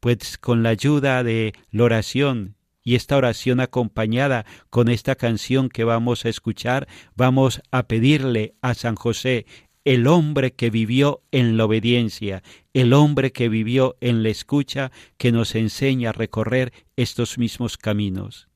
Pues 0.00 0.38
con 0.38 0.62
la 0.62 0.70
ayuda 0.70 1.22
de 1.22 1.54
la 1.70 1.84
oración 1.84 2.56
y 2.84 2.94
esta 2.94 3.16
oración 3.16 3.60
acompañada 3.60 4.44
con 4.70 4.88
esta 4.88 5.16
canción 5.16 5.70
que 5.70 5.84
vamos 5.84 6.24
a 6.24 6.28
escuchar, 6.28 6.86
vamos 7.16 7.62
a 7.70 7.88
pedirle 7.88 8.54
a 8.60 8.74
San 8.74 8.94
José, 8.94 9.46
el 9.84 10.06
hombre 10.06 10.52
que 10.52 10.70
vivió 10.70 11.22
en 11.30 11.56
la 11.56 11.64
obediencia, 11.64 12.42
el 12.72 12.92
hombre 12.92 13.32
que 13.32 13.48
vivió 13.48 13.96
en 14.00 14.22
la 14.22 14.28
escucha, 14.28 14.92
que 15.18 15.32
nos 15.32 15.54
enseña 15.54 16.10
a 16.10 16.12
recorrer 16.12 16.72
estos 16.96 17.38
mismos 17.38 17.76
caminos. 17.76 18.48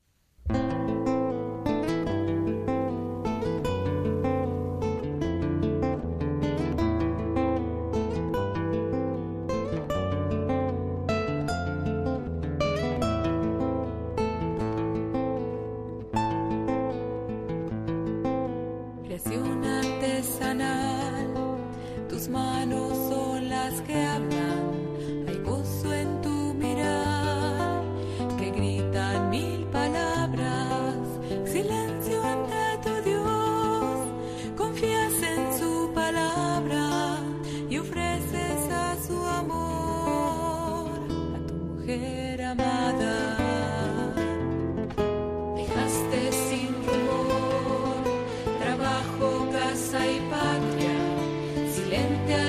silente 51.89 52.48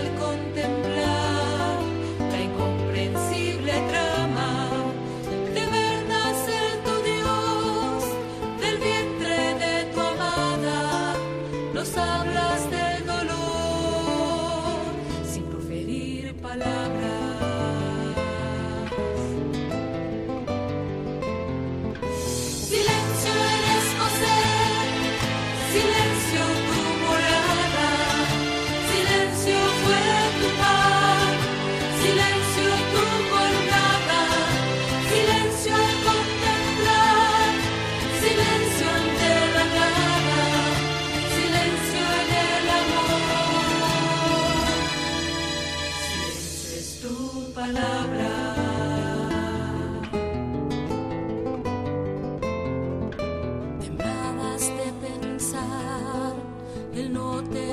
Silencio 57.12 57.69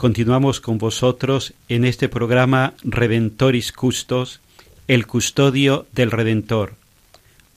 Continuamos 0.00 0.62
con 0.62 0.78
vosotros 0.78 1.52
en 1.68 1.84
este 1.84 2.08
programa 2.08 2.72
Redentoris 2.82 3.70
Custos, 3.70 4.40
el 4.88 5.06
custodio 5.06 5.86
del 5.92 6.10
Redentor. 6.10 6.72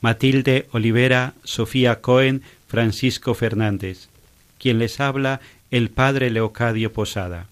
Matilde 0.01 0.67
Olivera, 0.73 1.35
Sofía 1.45 2.01
Cohen, 2.01 2.41
Francisco 2.67 3.33
Fernández. 3.33 4.09
Quien 4.59 4.77
les 4.77 4.99
habla, 4.99 5.39
el 5.71 5.89
padre 5.89 6.31
Leocadio 6.31 6.91
Posada. 6.91 7.47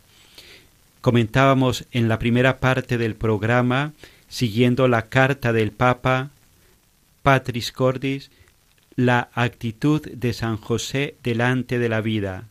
Comentábamos 1.00 1.86
en 1.94 2.10
la 2.10 2.20
primera 2.20 2.60
parte 2.60 2.98
del 2.98 3.16
programa, 3.16 3.94
siguiendo 4.28 4.90
la 4.90 5.04
carta 5.04 5.54
del 5.54 5.72
Papa 5.72 6.32
Patris 7.24 7.72
Cordis, 7.72 8.30
la 8.98 9.30
actitud 9.36 10.02
de 10.02 10.34
San 10.34 10.58
José 10.58 11.16
delante 11.24 11.80
de 11.80 11.88
la 11.88 12.02
vida. 12.02 12.50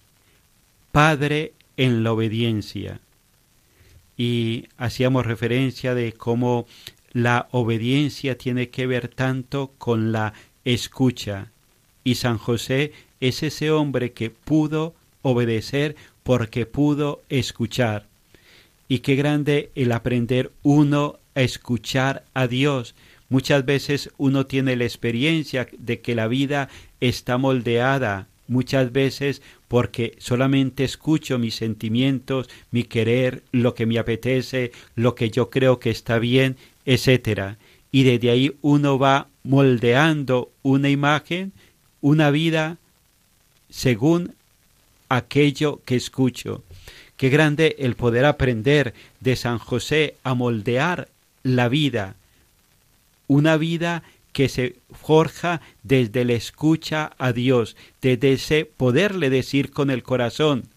Padre 0.90 1.52
en 1.80 2.04
la 2.04 2.12
obediencia. 2.12 3.00
Y 4.18 4.66
hacíamos 4.76 5.24
referencia 5.24 5.94
de 5.94 6.12
cómo 6.12 6.66
la 7.10 7.48
obediencia 7.52 8.36
tiene 8.36 8.68
que 8.68 8.86
ver 8.86 9.08
tanto 9.08 9.72
con 9.78 10.12
la 10.12 10.34
escucha. 10.66 11.52
Y 12.04 12.16
San 12.16 12.36
José 12.36 12.92
es 13.20 13.42
ese 13.42 13.70
hombre 13.70 14.12
que 14.12 14.28
pudo 14.28 14.94
obedecer 15.22 15.96
porque 16.22 16.66
pudo 16.66 17.22
escuchar. 17.30 18.06
Y 18.86 18.98
qué 18.98 19.16
grande 19.16 19.70
el 19.74 19.92
aprender 19.92 20.52
uno 20.62 21.18
a 21.34 21.40
escuchar 21.40 22.26
a 22.34 22.46
Dios. 22.46 22.94
Muchas 23.30 23.64
veces 23.64 24.10
uno 24.18 24.44
tiene 24.44 24.76
la 24.76 24.84
experiencia 24.84 25.66
de 25.78 26.02
que 26.02 26.14
la 26.14 26.28
vida 26.28 26.68
está 27.00 27.38
moldeada 27.38 28.26
muchas 28.50 28.92
veces 28.92 29.40
porque 29.70 30.16
solamente 30.18 30.82
escucho 30.82 31.38
mis 31.38 31.54
sentimientos, 31.54 32.50
mi 32.72 32.82
querer, 32.82 33.44
lo 33.52 33.76
que 33.76 33.86
me 33.86 34.00
apetece, 34.00 34.72
lo 34.96 35.14
que 35.14 35.30
yo 35.30 35.48
creo 35.48 35.78
que 35.78 35.90
está 35.90 36.18
bien, 36.18 36.56
etcétera. 36.86 37.56
Y 37.92 38.02
desde 38.02 38.30
ahí 38.30 38.56
uno 38.62 38.98
va 38.98 39.28
moldeando 39.44 40.50
una 40.64 40.88
imagen, 40.88 41.52
una 42.00 42.32
vida 42.32 42.78
según 43.68 44.34
aquello 45.08 45.80
que 45.84 45.94
escucho. 45.94 46.64
Qué 47.16 47.28
grande 47.28 47.76
el 47.78 47.94
poder 47.94 48.24
aprender 48.24 48.92
de 49.20 49.36
San 49.36 49.58
José 49.58 50.16
a 50.24 50.34
moldear 50.34 51.06
la 51.44 51.68
vida, 51.68 52.16
una 53.28 53.56
vida 53.56 54.02
que 54.32 54.48
se 54.48 54.80
forja 54.90 55.60
desde 55.82 56.24
la 56.24 56.34
escucha 56.34 57.12
a 57.18 57.32
Dios, 57.32 57.76
desde 58.00 58.32
ese 58.32 58.64
poderle 58.64 59.30
decir 59.30 59.70
con 59.70 59.90
el 59.90 60.02
corazón, 60.02 60.68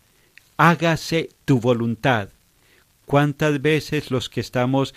hágase 0.57 1.29
tu 1.45 1.59
voluntad. 1.59 2.29
¿Cuántas 3.05 3.61
veces 3.61 4.11
los 4.11 4.29
que 4.29 4.39
estamos 4.39 4.93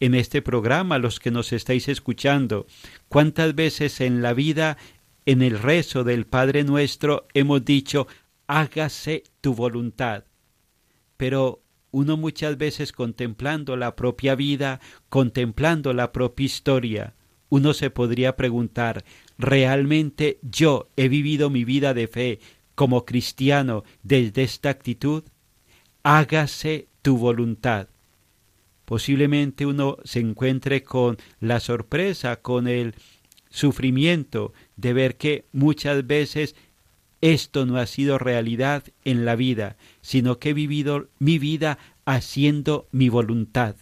en 0.00 0.14
este 0.14 0.42
programa, 0.42 0.98
los 0.98 1.20
que 1.20 1.30
nos 1.30 1.52
estáis 1.52 1.88
escuchando, 1.88 2.66
cuántas 3.08 3.54
veces 3.54 4.00
en 4.00 4.22
la 4.22 4.32
vida, 4.32 4.78
en 5.26 5.42
el 5.42 5.58
rezo 5.58 6.04
del 6.04 6.24
Padre 6.24 6.64
nuestro, 6.64 7.26
hemos 7.34 7.64
dicho, 7.64 8.06
hágase 8.46 9.24
tu 9.40 9.54
voluntad? 9.54 10.24
Pero 11.16 11.60
uno 11.90 12.16
muchas 12.16 12.56
veces 12.58 12.92
contemplando 12.92 13.76
la 13.76 13.96
propia 13.96 14.34
vida, 14.34 14.80
contemplando 15.08 15.92
la 15.92 16.12
propia 16.12 16.46
historia, 16.46 17.14
uno 17.48 17.74
se 17.74 17.90
podría 17.90 18.36
preguntar, 18.36 19.04
¿realmente 19.38 20.38
yo 20.42 20.88
he 20.96 21.08
vivido 21.08 21.50
mi 21.50 21.64
vida 21.64 21.94
de 21.94 22.08
fe 22.08 22.40
como 22.74 23.04
cristiano 23.04 23.84
desde 24.02 24.42
esta 24.42 24.70
actitud? 24.70 25.24
Hágase 26.02 26.88
tu 27.02 27.16
voluntad. 27.16 27.88
Posiblemente 28.84 29.66
uno 29.66 29.98
se 30.04 30.20
encuentre 30.20 30.82
con 30.82 31.18
la 31.40 31.60
sorpresa, 31.60 32.36
con 32.36 32.68
el 32.68 32.94
sufrimiento 33.50 34.52
de 34.76 34.92
ver 34.92 35.16
que 35.16 35.44
muchas 35.52 36.06
veces 36.06 36.54
esto 37.20 37.66
no 37.66 37.78
ha 37.78 37.86
sido 37.86 38.18
realidad 38.18 38.84
en 39.04 39.24
la 39.24 39.36
vida, 39.36 39.76
sino 40.00 40.38
que 40.38 40.50
he 40.50 40.54
vivido 40.54 41.08
mi 41.18 41.38
vida 41.38 41.78
haciendo 42.04 42.88
mi 42.92 43.08
voluntad. 43.08 43.74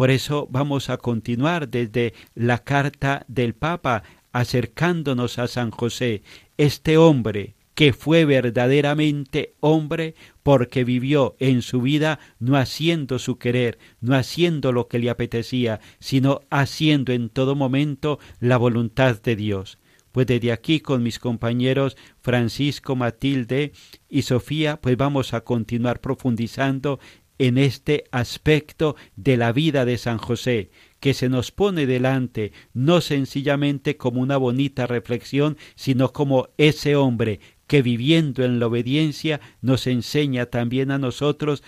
Por 0.00 0.10
eso 0.10 0.48
vamos 0.50 0.88
a 0.88 0.96
continuar 0.96 1.68
desde 1.68 2.14
la 2.34 2.64
carta 2.64 3.26
del 3.28 3.52
Papa 3.52 4.02
acercándonos 4.32 5.38
a 5.38 5.46
San 5.46 5.70
José, 5.70 6.22
este 6.56 6.96
hombre 6.96 7.54
que 7.74 7.92
fue 7.92 8.24
verdaderamente 8.24 9.56
hombre 9.60 10.14
porque 10.42 10.84
vivió 10.84 11.36
en 11.38 11.60
su 11.60 11.82
vida 11.82 12.18
no 12.38 12.56
haciendo 12.56 13.18
su 13.18 13.36
querer, 13.36 13.78
no 14.00 14.16
haciendo 14.16 14.72
lo 14.72 14.88
que 14.88 15.00
le 15.00 15.10
apetecía, 15.10 15.80
sino 15.98 16.40
haciendo 16.48 17.12
en 17.12 17.28
todo 17.28 17.54
momento 17.54 18.18
la 18.38 18.56
voluntad 18.56 19.20
de 19.20 19.36
Dios. 19.36 19.76
Pues 20.12 20.26
desde 20.26 20.50
aquí 20.50 20.80
con 20.80 21.02
mis 21.02 21.18
compañeros 21.18 21.98
Francisco, 22.22 22.96
Matilde 22.96 23.72
y 24.08 24.22
Sofía, 24.22 24.80
pues 24.80 24.96
vamos 24.96 25.34
a 25.34 25.42
continuar 25.42 26.00
profundizando 26.00 27.00
en 27.40 27.56
este 27.56 28.04
aspecto 28.12 28.96
de 29.16 29.38
la 29.38 29.52
vida 29.52 29.86
de 29.86 29.96
San 29.96 30.18
José, 30.18 30.70
que 31.00 31.14
se 31.14 31.30
nos 31.30 31.52
pone 31.52 31.86
delante 31.86 32.52
no 32.74 33.00
sencillamente 33.00 33.96
como 33.96 34.20
una 34.20 34.36
bonita 34.36 34.86
reflexión, 34.86 35.56
sino 35.74 36.12
como 36.12 36.50
ese 36.58 36.96
hombre 36.96 37.40
que 37.66 37.80
viviendo 37.80 38.44
en 38.44 38.60
la 38.60 38.66
obediencia 38.66 39.40
nos 39.62 39.86
enseña 39.86 40.46
también 40.46 40.90
a 40.90 40.98
nosotros 40.98 41.62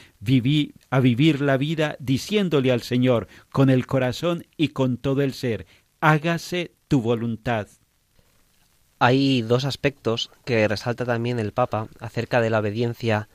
a 0.90 1.00
vivir 1.00 1.40
la 1.40 1.56
vida 1.56 1.96
diciéndole 2.00 2.70
al 2.70 2.82
Señor 2.82 3.28
con 3.50 3.70
el 3.70 3.86
corazón 3.86 4.44
y 4.58 4.68
con 4.68 4.98
todo 4.98 5.22
el 5.22 5.32
ser, 5.32 5.64
hágase 6.00 6.72
tu 6.88 7.00
voluntad. 7.00 7.66
Hay 8.98 9.40
dos 9.40 9.64
aspectos 9.64 10.30
que 10.44 10.68
resalta 10.68 11.06
también 11.06 11.38
el 11.38 11.52
Papa 11.52 11.88
acerca 11.98 12.42
de 12.42 12.50
la 12.50 12.58
obediencia 12.58 13.30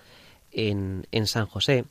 en, 0.51 1.07
en 1.11 1.25
San 1.25 1.47
José 1.47 1.85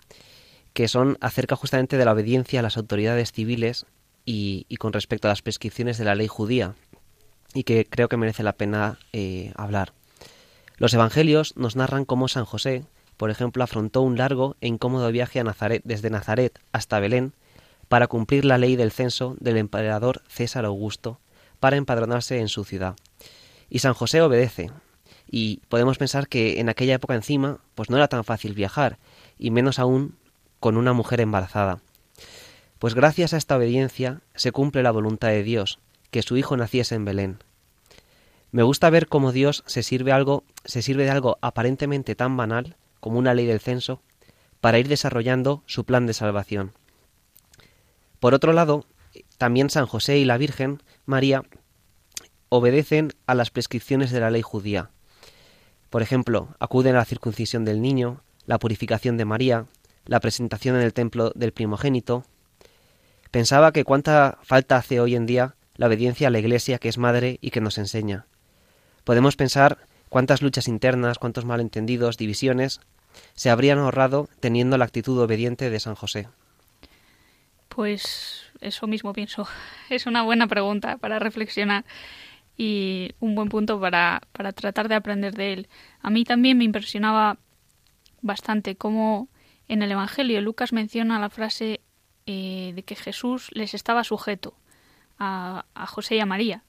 que 0.77 0.89
son 0.89 1.17
acerca 1.23 1.57
justamente 1.57 1.97
de 1.97 2.05
la 2.05 2.12
obediencia 2.12 2.61
a 2.61 2.62
las 2.62 2.77
autoridades 2.77 3.33
civiles 3.33 3.87
y, 4.27 4.67
con 4.77 4.93
respecto 4.93 5.27
a 5.27 5.31
las 5.31 5.41
prescripciones 5.41 5.97
de 5.97 6.05
la 6.05 6.15
ley 6.15 6.27
judía, 6.27 6.75
y 7.55 7.65
que 7.65 7.87
creo 7.87 8.11
que 8.11 8.19
merece 8.19 8.43
la 8.43 8.53
pena 8.53 8.99
eh, 9.15 9.55
hablar. 9.57 9.95
Los 10.77 10.93
evangelios 10.93 11.57
nos 11.57 11.77
narran 11.77 12.05
cómo 12.05 12.29
San 12.29 12.45
José, 12.45 12.85
por 13.17 13.31
ejemplo, 13.31 13.65
afrontó 13.65 14.03
un 14.03 14.19
largo 14.19 14.57
e 14.61 14.67
incómodo 14.67 15.11
viaje 15.11 15.41
a 15.41 15.45
Nazaret, 15.45 15.81
desde 15.87 16.11
Nazaret 16.11 16.61
hasta 16.73 17.01
Belén 17.01 17.33
para 17.89 18.07
cumplir 18.07 18.45
la 18.45 18.59
ley 18.59 18.77
del 18.77 18.93
censo 18.93 19.35
del 19.41 19.57
emperador 19.57 20.21
César 20.29 20.67
Augusto, 20.67 21.21
para 21.59 21.77
empadronarse 21.77 22.41
en 22.41 22.49
su 22.49 22.65
ciudad. 22.65 22.97
Y 23.71 23.79
San 23.79 23.95
José 23.95 24.21
obedece, 24.21 24.71
y 25.27 25.62
podemos 25.71 25.97
pensar 25.97 26.29
que 26.29 26.61
en 26.61 26.69
aquella 26.69 26.97
época 26.97 27.15
encima, 27.15 27.61
pues 27.75 27.89
no 27.89 27.97
era 27.97 28.09
tan 28.09 28.25
fácil 28.25 28.53
viajar, 28.53 28.99
y 29.39 29.51
menos 29.51 29.79
aún 29.79 30.17
con 30.61 30.77
una 30.77 30.92
mujer 30.92 31.21
embarazada. 31.21 31.81
Pues 32.79 32.95
gracias 32.95 33.33
a 33.33 33.37
esta 33.37 33.57
obediencia 33.57 34.21
se 34.35 34.53
cumple 34.53 34.83
la 34.83 34.90
voluntad 34.90 35.29
de 35.29 35.42
Dios, 35.42 35.79
que 36.11 36.23
su 36.23 36.37
hijo 36.37 36.57
naciese 36.57 36.95
en 36.95 37.05
Belén. 37.05 37.38
Me 38.53 38.62
gusta 38.62 38.90
ver 38.90 39.09
cómo 39.09 39.33
Dios 39.33 39.64
se 39.66 39.83
sirve 39.83 40.12
algo, 40.12 40.45
se 40.64 40.83
sirve 40.83 41.05
de 41.05 41.11
algo 41.11 41.38
aparentemente 41.40 42.14
tan 42.14 42.37
banal 42.37 42.77
como 43.01 43.19
una 43.19 43.35
ley 43.35 43.47
del 43.47 43.61
censo 43.61 44.01
para 44.61 44.79
ir 44.79 44.88
desarrollando 44.88 45.62
su 45.66 45.85
plan 45.85 46.07
de 46.07 46.14
salvación. 46.14 46.73
Por 48.21 48.35
otro 48.35 48.53
lado, 48.53 48.87
también 49.38 49.71
San 49.71 49.87
José 49.87 50.19
y 50.19 50.25
la 50.25 50.38
Virgen 50.38 50.83
María 51.05 51.42
obedecen 52.49 53.12
a 53.27 53.35
las 53.35 53.51
prescripciones 53.51 54.11
de 54.11 54.21
la 54.21 54.31
ley 54.31 54.42
judía. 54.42 54.90
Por 55.90 56.03
ejemplo, 56.03 56.49
acuden 56.59 56.95
a 56.95 56.99
la 56.99 57.05
circuncisión 57.05 57.64
del 57.64 57.81
niño, 57.81 58.23
la 58.47 58.59
purificación 58.59 59.16
de 59.16 59.25
María, 59.25 59.66
la 60.07 60.21
presentación 60.21 60.77
en 60.77 60.83
el 60.83 60.95
templo 60.95 61.33
del 61.35 61.53
primogénito. 61.53 62.25
Pensaba 63.31 63.73
que 63.73 63.85
cuánta 63.85 64.38
falta 64.42 64.77
hace 64.77 65.01
hoy 65.01 65.14
en 65.14 65.27
día 65.27 65.57
la 65.77 65.88
obediencia 65.88 66.29
a 66.29 66.31
la 66.31 66.38
Iglesia 66.38 66.79
que 66.79 66.88
es 66.88 66.99
madre 66.99 67.38
y 67.40 67.51
que 67.51 67.61
nos 67.61 67.79
enseña. 67.79 68.27
Podemos 69.05 69.37
pensar 69.37 69.79
cuántas 70.09 70.42
luchas 70.42 70.69
internas, 70.69 71.19
cuántos 71.19 71.45
malentendidos, 71.45 72.16
divisiones 72.16 72.81
se 73.35 73.51
habrían 73.51 73.79
ahorrado 73.79 74.29
teniendo 74.40 74.79
la 74.79 74.85
actitud 74.85 75.19
obediente 75.19 75.71
de 75.71 75.81
San 75.81 75.95
José. 75.95 76.29
Pues 77.69 78.45
eso 78.61 78.87
mismo 78.87 79.12
pienso. 79.12 79.47
Es 79.90 80.07
una 80.07 80.23
buena 80.23 80.47
pregunta 80.47 80.97
para 80.97 81.19
reflexionar 81.19 81.85
y 82.57 83.12
un 83.21 83.35
buen 83.35 83.49
punto 83.49 83.79
para, 83.81 84.23
para 84.33 84.53
tratar 84.53 84.88
de 84.88 84.95
aprender 84.95 85.35
de 85.35 85.53
él. 85.53 85.69
A 86.01 86.11
mí 86.11 86.25
también 86.25 86.57
me 86.57 86.64
impresionaba 86.64 87.38
bastante 88.23 88.77
cómo 88.77 89.29
en 89.68 89.83
el 89.83 89.92
Evangelio 89.92 90.40
Lucas 90.40 90.72
menciona 90.72 91.18
la 91.18 91.31
frase 91.31 91.81
eh, 92.26 92.72
de 92.74 92.83
que 92.83 92.96
Jesús 92.96 93.50
les 93.52 93.74
estaba 93.74 94.05
sujeto 94.05 94.57
a, 95.18 95.64
a 95.74 95.87
José 95.87 96.16
y 96.16 96.20
a 96.20 96.26
María. 96.26 96.64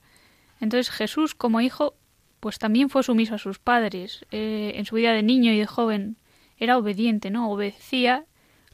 Entonces 0.59 0.89
Jesús 0.89 1.35
como 1.35 1.61
hijo 1.61 1.95
pues 2.39 2.59
también 2.59 2.89
fue 2.89 3.03
sumiso 3.03 3.35
a 3.35 3.39
sus 3.39 3.59
padres. 3.59 4.25
Eh, 4.31 4.73
en 4.75 4.85
su 4.85 4.95
vida 4.95 5.13
de 5.13 5.23
niño 5.23 5.51
y 5.51 5.59
de 5.59 5.65
joven 5.65 6.17
era 6.57 6.77
obediente, 6.77 7.29
¿no? 7.29 7.51
Obedecía 7.51 8.25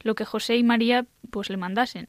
lo 0.02 0.14
que 0.14 0.24
José 0.24 0.56
y 0.56 0.62
María 0.62 1.06
pues 1.30 1.50
le 1.50 1.56
mandasen. 1.56 2.06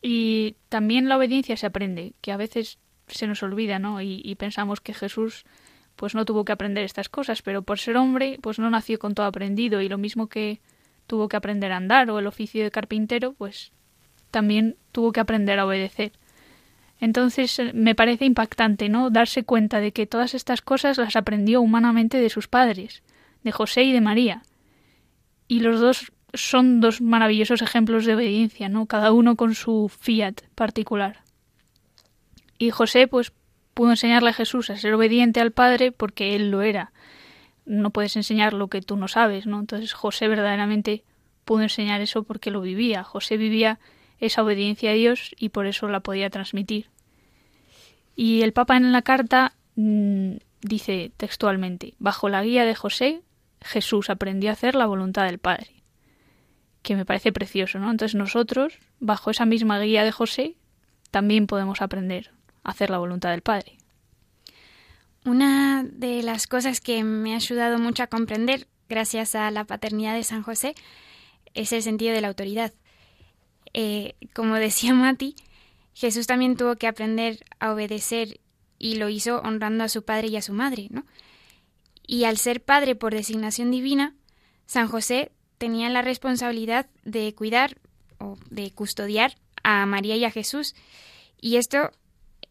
Y 0.00 0.56
también 0.68 1.08
la 1.08 1.16
obediencia 1.16 1.56
se 1.56 1.66
aprende, 1.66 2.14
que 2.20 2.32
a 2.32 2.36
veces 2.36 2.78
se 3.06 3.26
nos 3.26 3.42
olvida, 3.42 3.78
¿no? 3.78 4.02
Y, 4.02 4.20
y, 4.24 4.34
pensamos 4.34 4.80
que 4.80 4.94
Jesús 4.94 5.44
pues 5.96 6.14
no 6.14 6.24
tuvo 6.24 6.44
que 6.44 6.52
aprender 6.52 6.84
estas 6.84 7.08
cosas, 7.08 7.42
pero 7.42 7.62
por 7.62 7.78
ser 7.78 7.96
hombre 7.96 8.38
pues 8.40 8.58
no 8.58 8.68
nació 8.70 8.98
con 8.98 9.14
todo 9.14 9.26
aprendido 9.26 9.80
y 9.80 9.88
lo 9.88 9.98
mismo 9.98 10.28
que 10.28 10.60
tuvo 11.12 11.28
que 11.28 11.36
aprender 11.36 11.72
a 11.72 11.76
andar 11.76 12.10
o 12.10 12.18
el 12.18 12.26
oficio 12.26 12.64
de 12.64 12.70
carpintero, 12.70 13.34
pues 13.34 13.70
también 14.30 14.76
tuvo 14.92 15.12
que 15.12 15.20
aprender 15.20 15.58
a 15.58 15.66
obedecer. 15.66 16.12
Entonces 17.00 17.58
eh, 17.58 17.72
me 17.74 17.94
parece 17.94 18.24
impactante, 18.24 18.88
¿no? 18.88 19.10
Darse 19.10 19.44
cuenta 19.44 19.80
de 19.80 19.92
que 19.92 20.06
todas 20.06 20.32
estas 20.32 20.62
cosas 20.62 20.96
las 20.96 21.14
aprendió 21.14 21.60
humanamente 21.60 22.16
de 22.16 22.30
sus 22.30 22.48
padres, 22.48 23.02
de 23.44 23.52
José 23.52 23.82
y 23.82 23.92
de 23.92 24.00
María. 24.00 24.40
Y 25.48 25.60
los 25.60 25.80
dos 25.80 26.12
son 26.32 26.80
dos 26.80 27.02
maravillosos 27.02 27.60
ejemplos 27.60 28.06
de 28.06 28.14
obediencia, 28.14 28.70
¿no? 28.70 28.86
Cada 28.86 29.12
uno 29.12 29.36
con 29.36 29.54
su 29.54 29.90
fiat 29.94 30.40
particular. 30.54 31.20
Y 32.56 32.70
José, 32.70 33.06
pues, 33.06 33.34
pudo 33.74 33.90
enseñarle 33.90 34.30
a 34.30 34.32
Jesús 34.32 34.70
a 34.70 34.78
ser 34.78 34.94
obediente 34.94 35.42
al 35.42 35.52
Padre 35.52 35.92
porque 35.92 36.36
él 36.36 36.50
lo 36.50 36.62
era. 36.62 36.90
No 37.64 37.90
puedes 37.90 38.16
enseñar 38.16 38.52
lo 38.52 38.68
que 38.68 38.82
tú 38.82 38.96
no 38.96 39.08
sabes, 39.08 39.46
¿no? 39.46 39.60
Entonces 39.60 39.92
José 39.92 40.28
verdaderamente 40.28 41.04
pudo 41.44 41.62
enseñar 41.62 42.00
eso 42.00 42.24
porque 42.24 42.50
lo 42.50 42.60
vivía. 42.60 43.04
José 43.04 43.36
vivía 43.36 43.78
esa 44.18 44.42
obediencia 44.42 44.90
a 44.90 44.94
Dios 44.94 45.34
y 45.38 45.50
por 45.50 45.66
eso 45.66 45.88
la 45.88 46.00
podía 46.00 46.30
transmitir. 46.30 46.88
Y 48.14 48.42
el 48.42 48.52
Papa 48.52 48.76
en 48.76 48.92
la 48.92 49.02
carta 49.02 49.54
mmm, 49.74 50.34
dice 50.60 51.12
textualmente, 51.16 51.94
bajo 51.98 52.28
la 52.28 52.42
guía 52.42 52.64
de 52.64 52.74
José, 52.74 53.22
Jesús 53.60 54.10
aprendió 54.10 54.50
a 54.50 54.54
hacer 54.54 54.74
la 54.74 54.86
voluntad 54.86 55.24
del 55.24 55.38
Padre. 55.38 55.82
Que 56.82 56.96
me 56.96 57.04
parece 57.04 57.32
precioso, 57.32 57.78
¿no? 57.78 57.90
Entonces 57.90 58.14
nosotros, 58.14 58.78
bajo 58.98 59.30
esa 59.30 59.46
misma 59.46 59.78
guía 59.80 60.04
de 60.04 60.12
José, 60.12 60.56
también 61.10 61.46
podemos 61.46 61.80
aprender 61.80 62.30
a 62.64 62.70
hacer 62.70 62.90
la 62.90 62.98
voluntad 62.98 63.30
del 63.30 63.42
Padre. 63.42 63.76
Una 65.24 65.84
de 65.84 66.22
las 66.22 66.46
cosas 66.46 66.80
que 66.80 67.04
me 67.04 67.32
ha 67.32 67.36
ayudado 67.36 67.78
mucho 67.78 68.02
a 68.02 68.08
comprender, 68.08 68.66
gracias 68.88 69.34
a 69.34 69.50
la 69.50 69.64
paternidad 69.64 70.14
de 70.14 70.24
San 70.24 70.42
José, 70.42 70.74
es 71.54 71.72
el 71.72 71.82
sentido 71.82 72.12
de 72.12 72.20
la 72.20 72.28
autoridad. 72.28 72.72
Eh, 73.72 74.14
como 74.34 74.54
decía 74.56 74.94
Mati, 74.94 75.36
Jesús 75.94 76.26
también 76.26 76.56
tuvo 76.56 76.76
que 76.76 76.88
aprender 76.88 77.44
a 77.60 77.72
obedecer 77.72 78.40
y 78.78 78.96
lo 78.96 79.08
hizo 79.08 79.40
honrando 79.42 79.84
a 79.84 79.88
su 79.88 80.04
padre 80.04 80.28
y 80.28 80.36
a 80.36 80.42
su 80.42 80.52
madre, 80.52 80.88
¿no? 80.90 81.06
Y 82.04 82.24
al 82.24 82.36
ser 82.36 82.62
padre 82.62 82.96
por 82.96 83.14
designación 83.14 83.70
divina, 83.70 84.16
San 84.66 84.88
José 84.88 85.30
tenía 85.58 85.88
la 85.88 86.02
responsabilidad 86.02 86.88
de 87.04 87.32
cuidar 87.34 87.78
o 88.18 88.36
de 88.50 88.72
custodiar 88.72 89.36
a 89.62 89.86
María 89.86 90.16
y 90.16 90.24
a 90.24 90.32
Jesús. 90.32 90.74
Y 91.40 91.56
esto 91.56 91.92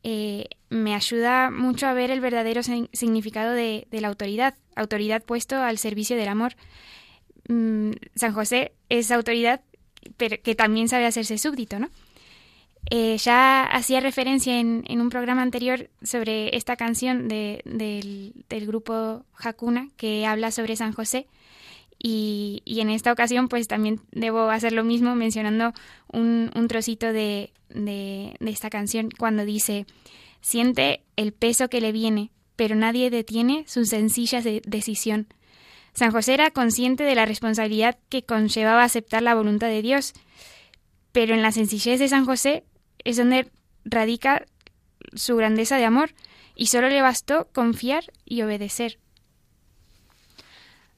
eh, 0.03 0.45
me 0.69 0.95
ayuda 0.95 1.51
mucho 1.51 1.87
a 1.87 1.93
ver 1.93 2.11
el 2.11 2.21
verdadero 2.21 2.61
significado 2.63 3.53
de, 3.53 3.87
la 3.91 4.07
autoridad, 4.07 4.55
autoridad 4.75 5.23
puesto 5.23 5.57
al 5.57 5.77
servicio 5.77 6.15
del 6.17 6.29
amor. 6.29 6.55
Mm, 7.47 7.91
San 8.15 8.33
José 8.33 8.73
es 8.89 9.11
autoridad, 9.11 9.61
pero 10.17 10.41
que 10.41 10.55
también 10.55 10.89
sabe 10.89 11.05
hacerse 11.05 11.37
súbdito, 11.37 11.79
¿no? 11.79 11.89
Eh, 12.89 13.17
ya 13.17 13.63
hacía 13.63 13.99
referencia 13.99 14.59
en, 14.59 14.83
un 14.89 15.09
programa 15.09 15.43
anterior 15.43 15.89
sobre 16.01 16.55
esta 16.57 16.75
canción 16.77 17.27
de, 17.27 17.61
del, 17.63 18.33
del, 18.49 18.65
grupo 18.65 19.23
Hakuna 19.35 19.89
que 19.97 20.25
habla 20.25 20.49
sobre 20.49 20.75
San 20.75 20.91
José 20.91 21.27
y, 22.03 22.63
en 22.65 22.89
esta 22.89 23.11
ocasión 23.11 23.47
pues 23.47 23.67
también 23.67 23.99
debo 24.11 24.49
hacer 24.49 24.73
lo 24.73 24.83
mismo 24.83 25.15
mencionando 25.15 25.73
un, 26.11 26.49
trocito 26.67 27.13
de, 27.13 27.51
de, 27.69 28.33
esta 28.41 28.69
canción 28.69 29.09
cuando 29.17 29.45
dice 29.45 29.85
siente 30.41 31.03
el 31.15 31.31
peso 31.31 31.69
que 31.69 31.81
le 31.81 31.91
viene 31.91 32.31
pero 32.55 32.75
nadie 32.75 33.09
detiene 33.09 33.65
su 33.67 33.85
sencilla 33.85 34.41
de 34.41 34.61
decisión. 34.65 35.27
San 35.93 36.11
José 36.11 36.35
era 36.35 36.51
consciente 36.51 37.03
de 37.03 37.15
la 37.15 37.25
responsabilidad 37.25 37.97
que 38.07 38.23
conllevaba 38.23 38.83
aceptar 38.83 39.23
la 39.23 39.35
voluntad 39.35 39.67
de 39.67 39.81
Dios, 39.81 40.13
pero 41.11 41.33
en 41.33 41.41
la 41.41 41.51
sencillez 41.51 41.99
de 41.99 42.07
San 42.07 42.25
José 42.25 42.63
es 43.03 43.17
donde 43.17 43.49
radica 43.83 44.45
su 45.13 45.35
grandeza 45.35 45.77
de 45.77 45.85
amor, 45.85 46.13
y 46.55 46.67
solo 46.67 46.89
le 46.89 47.01
bastó 47.01 47.47
confiar 47.51 48.03
y 48.25 48.43
obedecer. 48.43 48.99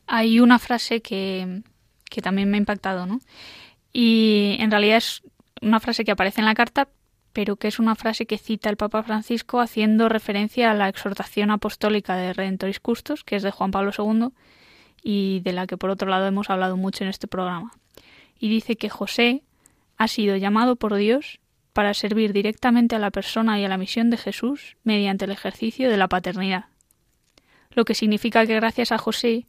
Hay 0.07 0.39
una 0.39 0.59
frase 0.59 1.01
que, 1.01 1.61
que 2.09 2.21
también 2.21 2.49
me 2.49 2.57
ha 2.57 2.59
impactado, 2.59 3.05
¿no? 3.05 3.19
Y 3.91 4.57
en 4.59 4.71
realidad 4.71 4.97
es 4.97 5.23
una 5.61 5.79
frase 5.79 6.03
que 6.03 6.11
aparece 6.11 6.41
en 6.41 6.45
la 6.45 6.55
carta, 6.55 6.89
pero 7.31 7.55
que 7.55 7.67
es 7.67 7.79
una 7.79 7.95
frase 7.95 8.25
que 8.25 8.37
cita 8.37 8.69
el 8.69 8.77
Papa 8.77 9.03
Francisco 9.03 9.59
haciendo 9.59 10.09
referencia 10.09 10.71
a 10.71 10.73
la 10.73 10.89
exhortación 10.89 11.51
apostólica 11.51 12.15
de 12.15 12.33
Redentoris 12.33 12.79
Custos, 12.79 13.23
que 13.23 13.35
es 13.35 13.43
de 13.43 13.51
Juan 13.51 13.71
Pablo 13.71 13.91
II, 13.97 14.29
y 15.01 15.41
de 15.41 15.53
la 15.53 15.67
que 15.67 15.77
por 15.77 15.89
otro 15.89 16.09
lado 16.09 16.27
hemos 16.27 16.49
hablado 16.49 16.77
mucho 16.77 17.03
en 17.03 17.09
este 17.09 17.27
programa. 17.27 17.71
Y 18.39 18.49
dice 18.49 18.75
que 18.75 18.89
José 18.89 19.43
ha 19.97 20.07
sido 20.07 20.35
llamado 20.35 20.75
por 20.75 20.95
Dios 20.95 21.39
para 21.73 21.93
servir 21.93 22.33
directamente 22.33 22.95
a 22.95 22.99
la 22.99 23.11
persona 23.11 23.59
y 23.59 23.65
a 23.65 23.69
la 23.69 23.77
misión 23.77 24.09
de 24.09 24.17
Jesús 24.17 24.77
mediante 24.83 25.25
el 25.25 25.31
ejercicio 25.31 25.89
de 25.89 25.97
la 25.97 26.07
paternidad. 26.07 26.65
Lo 27.71 27.83
que 27.83 27.95
significa 27.95 28.45
que 28.45 28.55
gracias 28.55 28.91
a 28.91 28.99
José 28.99 29.47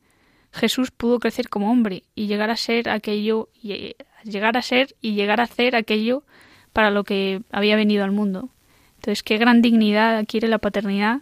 Jesús 0.54 0.90
pudo 0.90 1.18
crecer 1.18 1.48
como 1.48 1.70
hombre 1.70 2.04
y 2.14 2.28
llegar 2.28 2.50
a 2.50 2.56
ser 2.56 2.88
aquello 2.88 3.48
y 3.60 3.96
llegar 4.22 4.56
a 4.56 4.62
ser 4.62 4.94
y 5.00 5.14
llegar 5.14 5.40
a 5.40 5.44
hacer 5.44 5.74
aquello 5.74 6.22
para 6.72 6.90
lo 6.90 7.04
que 7.04 7.42
había 7.50 7.76
venido 7.76 8.04
al 8.04 8.12
mundo. 8.12 8.48
Entonces, 8.96 9.22
qué 9.22 9.36
gran 9.36 9.62
dignidad 9.62 10.16
adquiere 10.16 10.48
la 10.48 10.58
paternidad 10.58 11.20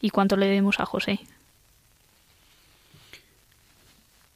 y 0.00 0.10
cuánto 0.10 0.36
le 0.36 0.46
debemos 0.46 0.80
a 0.80 0.86
José. 0.86 1.20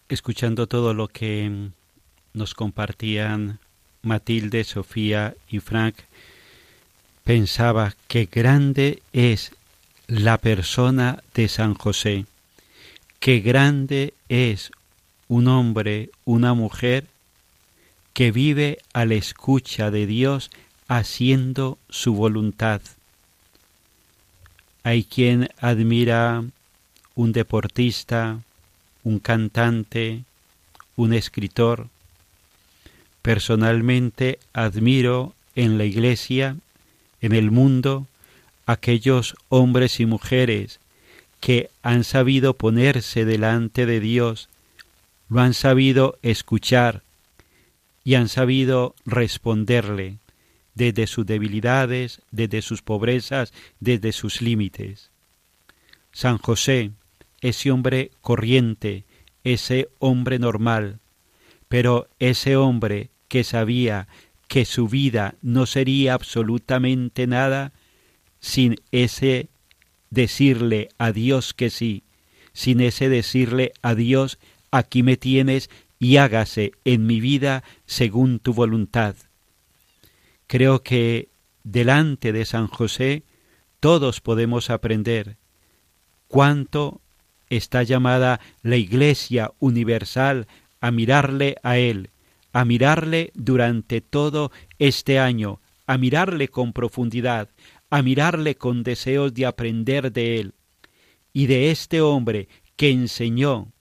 Escuchando 0.09 0.66
todo 0.66 0.94
lo 0.94 1.09
que 1.09 1.68
nos 2.33 2.55
compartían 2.55 3.59
Matilde, 4.03 4.64
Sofía 4.64 5.35
y 5.51 5.59
Frank, 5.59 5.96
pensaba 7.24 7.94
que 8.07 8.29
grande 8.31 9.03
es 9.12 9.53
la 10.07 10.38
persona 10.38 11.22
de 11.35 11.48
San 11.48 11.74
José, 11.74 12.24
que 13.20 13.40
grande 13.40 14.14
es 14.29 14.71
un 15.29 15.49
hombre, 15.49 16.11
una 16.25 16.55
mujer 16.55 17.07
que 18.12 18.33
vive 18.33 18.79
a 18.93 19.05
la 19.05 19.14
escucha 19.14 19.91
de 19.91 20.07
Dios 20.07 20.51
haciendo 20.88 21.79
su 21.88 22.14
voluntad. 22.14 22.81
Hay 24.83 25.05
quien 25.05 25.51
admira 25.59 26.45
un 27.14 27.33
deportista, 27.33 28.41
un 29.05 29.19
cantante, 29.19 30.25
un 30.97 31.12
escritor, 31.12 31.88
Personalmente 33.23 34.38
admiro 34.55 35.35
en 35.55 35.77
la 35.77 35.85
Iglesia, 35.85 36.57
en 37.21 37.35
el 37.35 37.51
mundo, 37.51 38.07
aquellos 38.64 39.35
hombres 39.51 40.01
y 40.01 40.07
mujeres 40.07 40.81
que 41.40 41.70
han 41.83 42.05
sabido 42.05 42.55
ponerse 42.55 43.24
delante 43.24 43.87
de 43.87 44.01
Dios, 44.01 44.48
lo 45.29 45.40
han 45.40 45.55
sabido 45.55 46.18
escuchar 46.22 47.03
y 48.05 48.14
han 48.14 48.29
sabido 48.29 48.94
responderle 49.05 50.16
desde 50.74 51.07
sus 51.07 51.27
debilidades, 51.27 52.22
desde 52.31 52.62
sus 52.62 52.83
pobrezas, 52.83 53.53
desde 53.81 54.12
sus 54.12 54.40
límites. 54.40 55.11
San 56.12 56.38
José, 56.38 56.92
ese 57.40 57.70
hombre 57.70 58.11
corriente, 58.20 59.05
ese 59.44 59.88
hombre 59.98 60.38
normal, 60.38 60.98
pero 61.68 62.09
ese 62.18 62.57
hombre 62.57 63.11
que 63.29 63.44
sabía 63.44 64.09
que 64.46 64.64
su 64.64 64.88
vida 64.88 65.35
no 65.42 65.66
sería 65.66 66.14
absolutamente 66.14 67.27
nada 67.27 67.72
sin 68.40 68.77
ese 68.90 69.48
decirle 70.11 70.88
a 70.99 71.12
Dios 71.12 71.55
que 71.55 71.71
sí, 71.71 72.05
sin 72.53 72.81
ese 72.81 73.09
decirle 73.09 73.73
a 73.83 73.94
Dios, 73.94 74.38
aquí 74.71 75.03
me 75.03 75.16
tienes 75.16 75.71
y 75.99 76.16
hágase 76.16 76.73
en 76.85 77.07
mi 77.07 77.21
vida 77.21 77.64
según 77.87 78.38
tu 78.38 78.55
voluntad. 78.55 79.16
Creo 80.47 80.83
que 80.83 81.29
delante 81.62 82.33
de 82.33 82.44
San 82.44 82.66
José 82.66 83.25
todos 83.81 84.21
podemos 84.21 84.71
aprender 84.71 85.37
cuánto 86.27 87.01
está 87.51 87.83
llamada 87.83 88.40
la 88.62 88.77
Iglesia 88.77 89.53
universal 89.59 90.47
a 90.81 90.90
mirarle 90.90 91.57
a 91.62 91.79
Él, 91.79 92.11
a 92.53 92.64
mirarle 92.64 93.31
durante 93.35 94.01
todo 94.01 94.53
este 94.79 95.18
año, 95.18 95.61
a 95.87 95.99
mirarle 95.99 96.49
con 96.49 96.73
profundidad, 96.73 97.49
a 97.90 98.03
mirarle 98.03 98.57
con 98.57 98.83
deseos 98.83 99.35
de 99.35 99.46
aprender 99.46 100.12
de 100.12 100.40
Él. 100.40 100.55
Y 101.33 101.46
de 101.46 101.70
este 101.70 102.01
hombre 102.01 102.48
que 102.77 102.90
enseñó, 102.90 103.72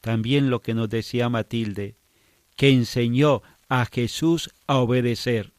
también 0.00 0.50
lo 0.50 0.60
que 0.60 0.74
nos 0.74 0.88
decía 0.88 1.28
Matilde, 1.28 1.96
que 2.56 2.70
enseñó 2.70 3.42
a 3.68 3.86
Jesús 3.86 4.50
a 4.66 4.78
obedecer, 4.78 5.52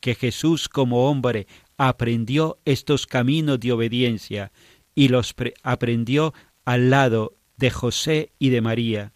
que 0.00 0.14
Jesús 0.14 0.68
como 0.68 1.08
hombre 1.08 1.46
aprendió 1.76 2.58
estos 2.64 3.06
caminos 3.06 3.60
de 3.60 3.72
obediencia 3.72 4.52
y 4.94 5.08
los 5.08 5.34
aprendió 5.62 6.34
al 6.64 6.90
lado 6.90 7.36
de 7.56 7.70
José 7.70 8.32
y 8.38 8.50
de 8.50 8.60
María. 8.60 9.12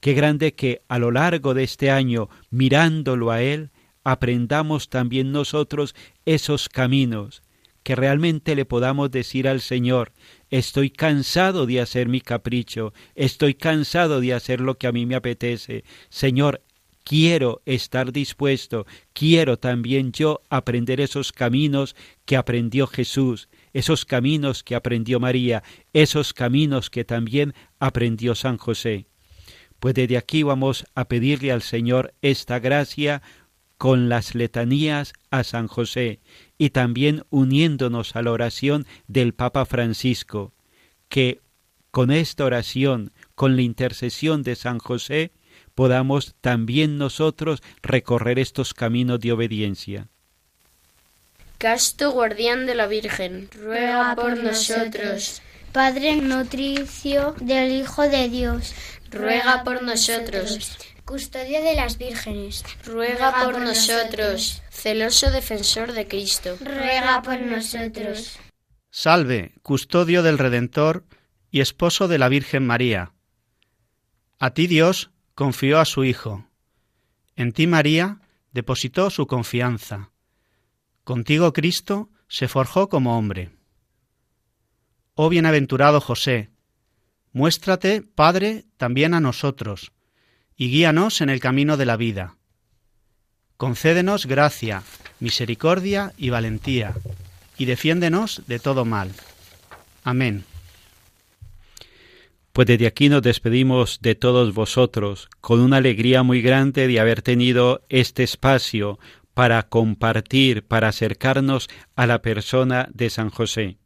Qué 0.00 0.12
grande 0.12 0.54
que 0.54 0.82
a 0.88 0.98
lo 0.98 1.10
largo 1.10 1.54
de 1.54 1.64
este 1.64 1.90
año, 1.90 2.28
mirándolo 2.50 3.30
a 3.30 3.42
Él, 3.42 3.70
aprendamos 4.04 4.88
también 4.88 5.32
nosotros 5.32 5.94
esos 6.24 6.68
caminos, 6.68 7.42
que 7.82 7.96
realmente 7.96 8.54
le 8.54 8.64
podamos 8.64 9.10
decir 9.10 9.48
al 9.48 9.60
Señor, 9.60 10.12
estoy 10.50 10.90
cansado 10.90 11.66
de 11.66 11.80
hacer 11.80 12.08
mi 12.08 12.20
capricho, 12.20 12.92
estoy 13.14 13.54
cansado 13.54 14.20
de 14.20 14.34
hacer 14.34 14.60
lo 14.60 14.78
que 14.78 14.86
a 14.86 14.92
mí 14.92 15.04
me 15.04 15.16
apetece. 15.16 15.84
Señor, 16.08 16.62
quiero 17.04 17.60
estar 17.66 18.10
dispuesto, 18.10 18.86
quiero 19.12 19.58
también 19.58 20.12
yo 20.12 20.40
aprender 20.48 21.00
esos 21.00 21.30
caminos 21.30 21.94
que 22.24 22.36
aprendió 22.36 22.86
Jesús, 22.86 23.48
esos 23.72 24.04
caminos 24.04 24.64
que 24.64 24.74
aprendió 24.74 25.20
María, 25.20 25.62
esos 25.92 26.32
caminos 26.32 26.90
que 26.90 27.04
también 27.04 27.54
aprendió 27.78 28.34
San 28.34 28.56
José. 28.56 29.06
Pues 29.78 29.94
desde 29.94 30.16
aquí 30.16 30.42
vamos 30.42 30.86
a 30.94 31.06
pedirle 31.08 31.52
al 31.52 31.60
Señor 31.60 32.14
esta 32.22 32.58
gracia 32.58 33.20
con 33.84 34.08
las 34.08 34.34
letanías 34.34 35.12
a 35.30 35.44
San 35.44 35.68
José 35.68 36.18
y 36.56 36.70
también 36.70 37.26
uniéndonos 37.28 38.16
a 38.16 38.22
la 38.22 38.32
oración 38.32 38.86
del 39.08 39.34
Papa 39.34 39.66
Francisco, 39.66 40.54
que 41.10 41.42
con 41.90 42.10
esta 42.10 42.46
oración, 42.46 43.12
con 43.34 43.56
la 43.56 43.60
intercesión 43.60 44.42
de 44.42 44.56
San 44.56 44.78
José, 44.78 45.32
podamos 45.74 46.34
también 46.40 46.96
nosotros 46.96 47.62
recorrer 47.82 48.38
estos 48.38 48.72
caminos 48.72 49.20
de 49.20 49.32
obediencia. 49.32 50.08
Casto 51.58 52.10
guardián 52.10 52.64
de 52.64 52.76
la 52.76 52.86
Virgen, 52.86 53.50
ruega 53.52 54.16
por 54.16 54.42
nosotros. 54.42 55.42
Padre 55.72 56.16
nutricio 56.16 57.34
del 57.38 57.70
Hijo 57.70 58.08
de 58.08 58.30
Dios, 58.30 58.74
ruega 59.10 59.62
por 59.62 59.82
nosotros. 59.82 60.93
Custodio 61.04 61.62
de 61.62 61.74
las 61.74 61.98
vírgenes, 61.98 62.64
ruega 62.82 63.44
por 63.44 63.60
nosotros. 63.60 64.62
Celoso 64.70 65.30
defensor 65.30 65.92
de 65.92 66.08
Cristo, 66.08 66.56
ruega 66.60 67.20
por 67.20 67.38
nosotros. 67.40 68.38
Salve, 68.90 69.52
custodio 69.62 70.22
del 70.22 70.38
Redentor 70.38 71.04
y 71.50 71.60
esposo 71.60 72.08
de 72.08 72.16
la 72.16 72.30
Virgen 72.30 72.66
María. 72.66 73.12
A 74.38 74.54
ti 74.54 74.66
Dios 74.66 75.10
confió 75.34 75.78
a 75.78 75.84
su 75.84 76.04
Hijo. 76.04 76.48
En 77.36 77.52
ti 77.52 77.66
María 77.66 78.20
depositó 78.52 79.10
su 79.10 79.26
confianza. 79.26 80.10
Contigo 81.04 81.52
Cristo 81.52 82.08
se 82.28 82.48
forjó 82.48 82.88
como 82.88 83.18
hombre. 83.18 83.50
Oh 85.14 85.28
bienaventurado 85.28 86.00
José, 86.00 86.50
muéstrate, 87.32 88.00
Padre, 88.02 88.64
también 88.78 89.12
a 89.12 89.20
nosotros, 89.20 89.92
y 90.56 90.70
guíanos 90.70 91.20
en 91.20 91.30
el 91.30 91.40
camino 91.40 91.76
de 91.76 91.86
la 91.86 91.96
vida. 91.96 92.36
Concédenos 93.56 94.26
gracia, 94.26 94.82
misericordia 95.20 96.12
y 96.16 96.30
valentía, 96.30 96.94
y 97.56 97.64
defiéndenos 97.66 98.42
de 98.46 98.58
todo 98.58 98.84
mal. 98.84 99.12
Amén. 100.02 100.44
Pues 102.52 102.68
desde 102.68 102.86
aquí 102.86 103.08
nos 103.08 103.22
despedimos 103.22 103.98
de 104.00 104.14
todos 104.14 104.54
vosotros, 104.54 105.28
con 105.40 105.60
una 105.60 105.78
alegría 105.78 106.22
muy 106.22 106.40
grande 106.40 106.86
de 106.86 107.00
haber 107.00 107.20
tenido 107.20 107.82
este 107.88 108.22
espacio 108.22 108.98
para 109.34 109.64
compartir, 109.64 110.64
para 110.64 110.88
acercarnos 110.88 111.68
a 111.96 112.06
la 112.06 112.22
persona 112.22 112.88
de 112.92 113.10
San 113.10 113.30
José. 113.30 113.78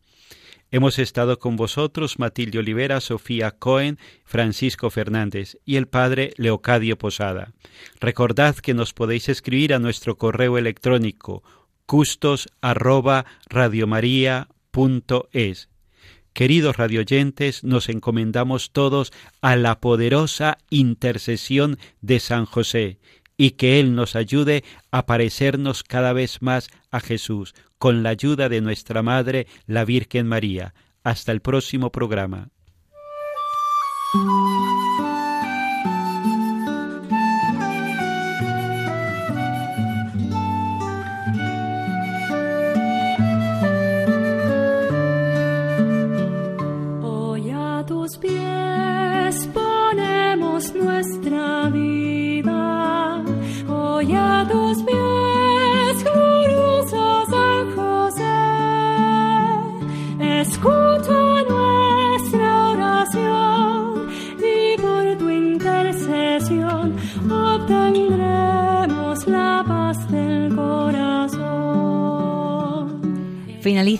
Hemos 0.71 0.99
estado 0.99 1.39
con 1.39 1.57
vosotros 1.57 2.19
Matilde 2.19 2.59
Olivera, 2.59 3.01
Sofía 3.01 3.53
Cohen, 3.53 3.99
Francisco 4.27 4.91
Fernández 4.91 5.57
y 5.65 5.77
el 5.77 5.89
Padre 5.89 6.35
Leocadio 6.37 6.99
Posada. 6.99 7.55
Recordad 8.01 8.55
que 8.57 8.75
nos 8.75 8.93
podéis 8.93 9.31
escribir 9.31 9.73
a 9.73 9.79
nuestro 9.79 10.19
correo 10.19 10.59
electrónico 10.59 11.43
custos 11.87 12.49
Queridos 16.35 16.77
radioyentes, 16.77 17.65
nos 17.65 17.89
encomendamos 17.89 18.71
todos 18.71 19.11
a 19.41 19.57
la 19.57 19.81
poderosa 19.81 20.59
intercesión 20.69 21.79
de 22.03 22.21
San 22.21 22.45
José 22.45 22.99
y 23.39 23.53
que 23.53 23.81
Él 23.81 23.95
nos 23.95 24.17
ayude 24.17 24.65
a 24.91 25.07
parecernos 25.07 25.83
cada 25.83 26.13
vez 26.13 26.43
más 26.43 26.69
a 26.91 27.01
Jesús, 27.01 27.55
con 27.79 28.03
la 28.03 28.11
ayuda 28.11 28.49
de 28.49 28.61
nuestra 28.61 29.03
Madre, 29.03 29.47
la 29.67 29.85
Virgen 29.85 30.27
María. 30.27 30.75
Hasta 31.05 31.33
el 31.33 31.41
próximo 31.41 31.91
programa. 31.91 32.51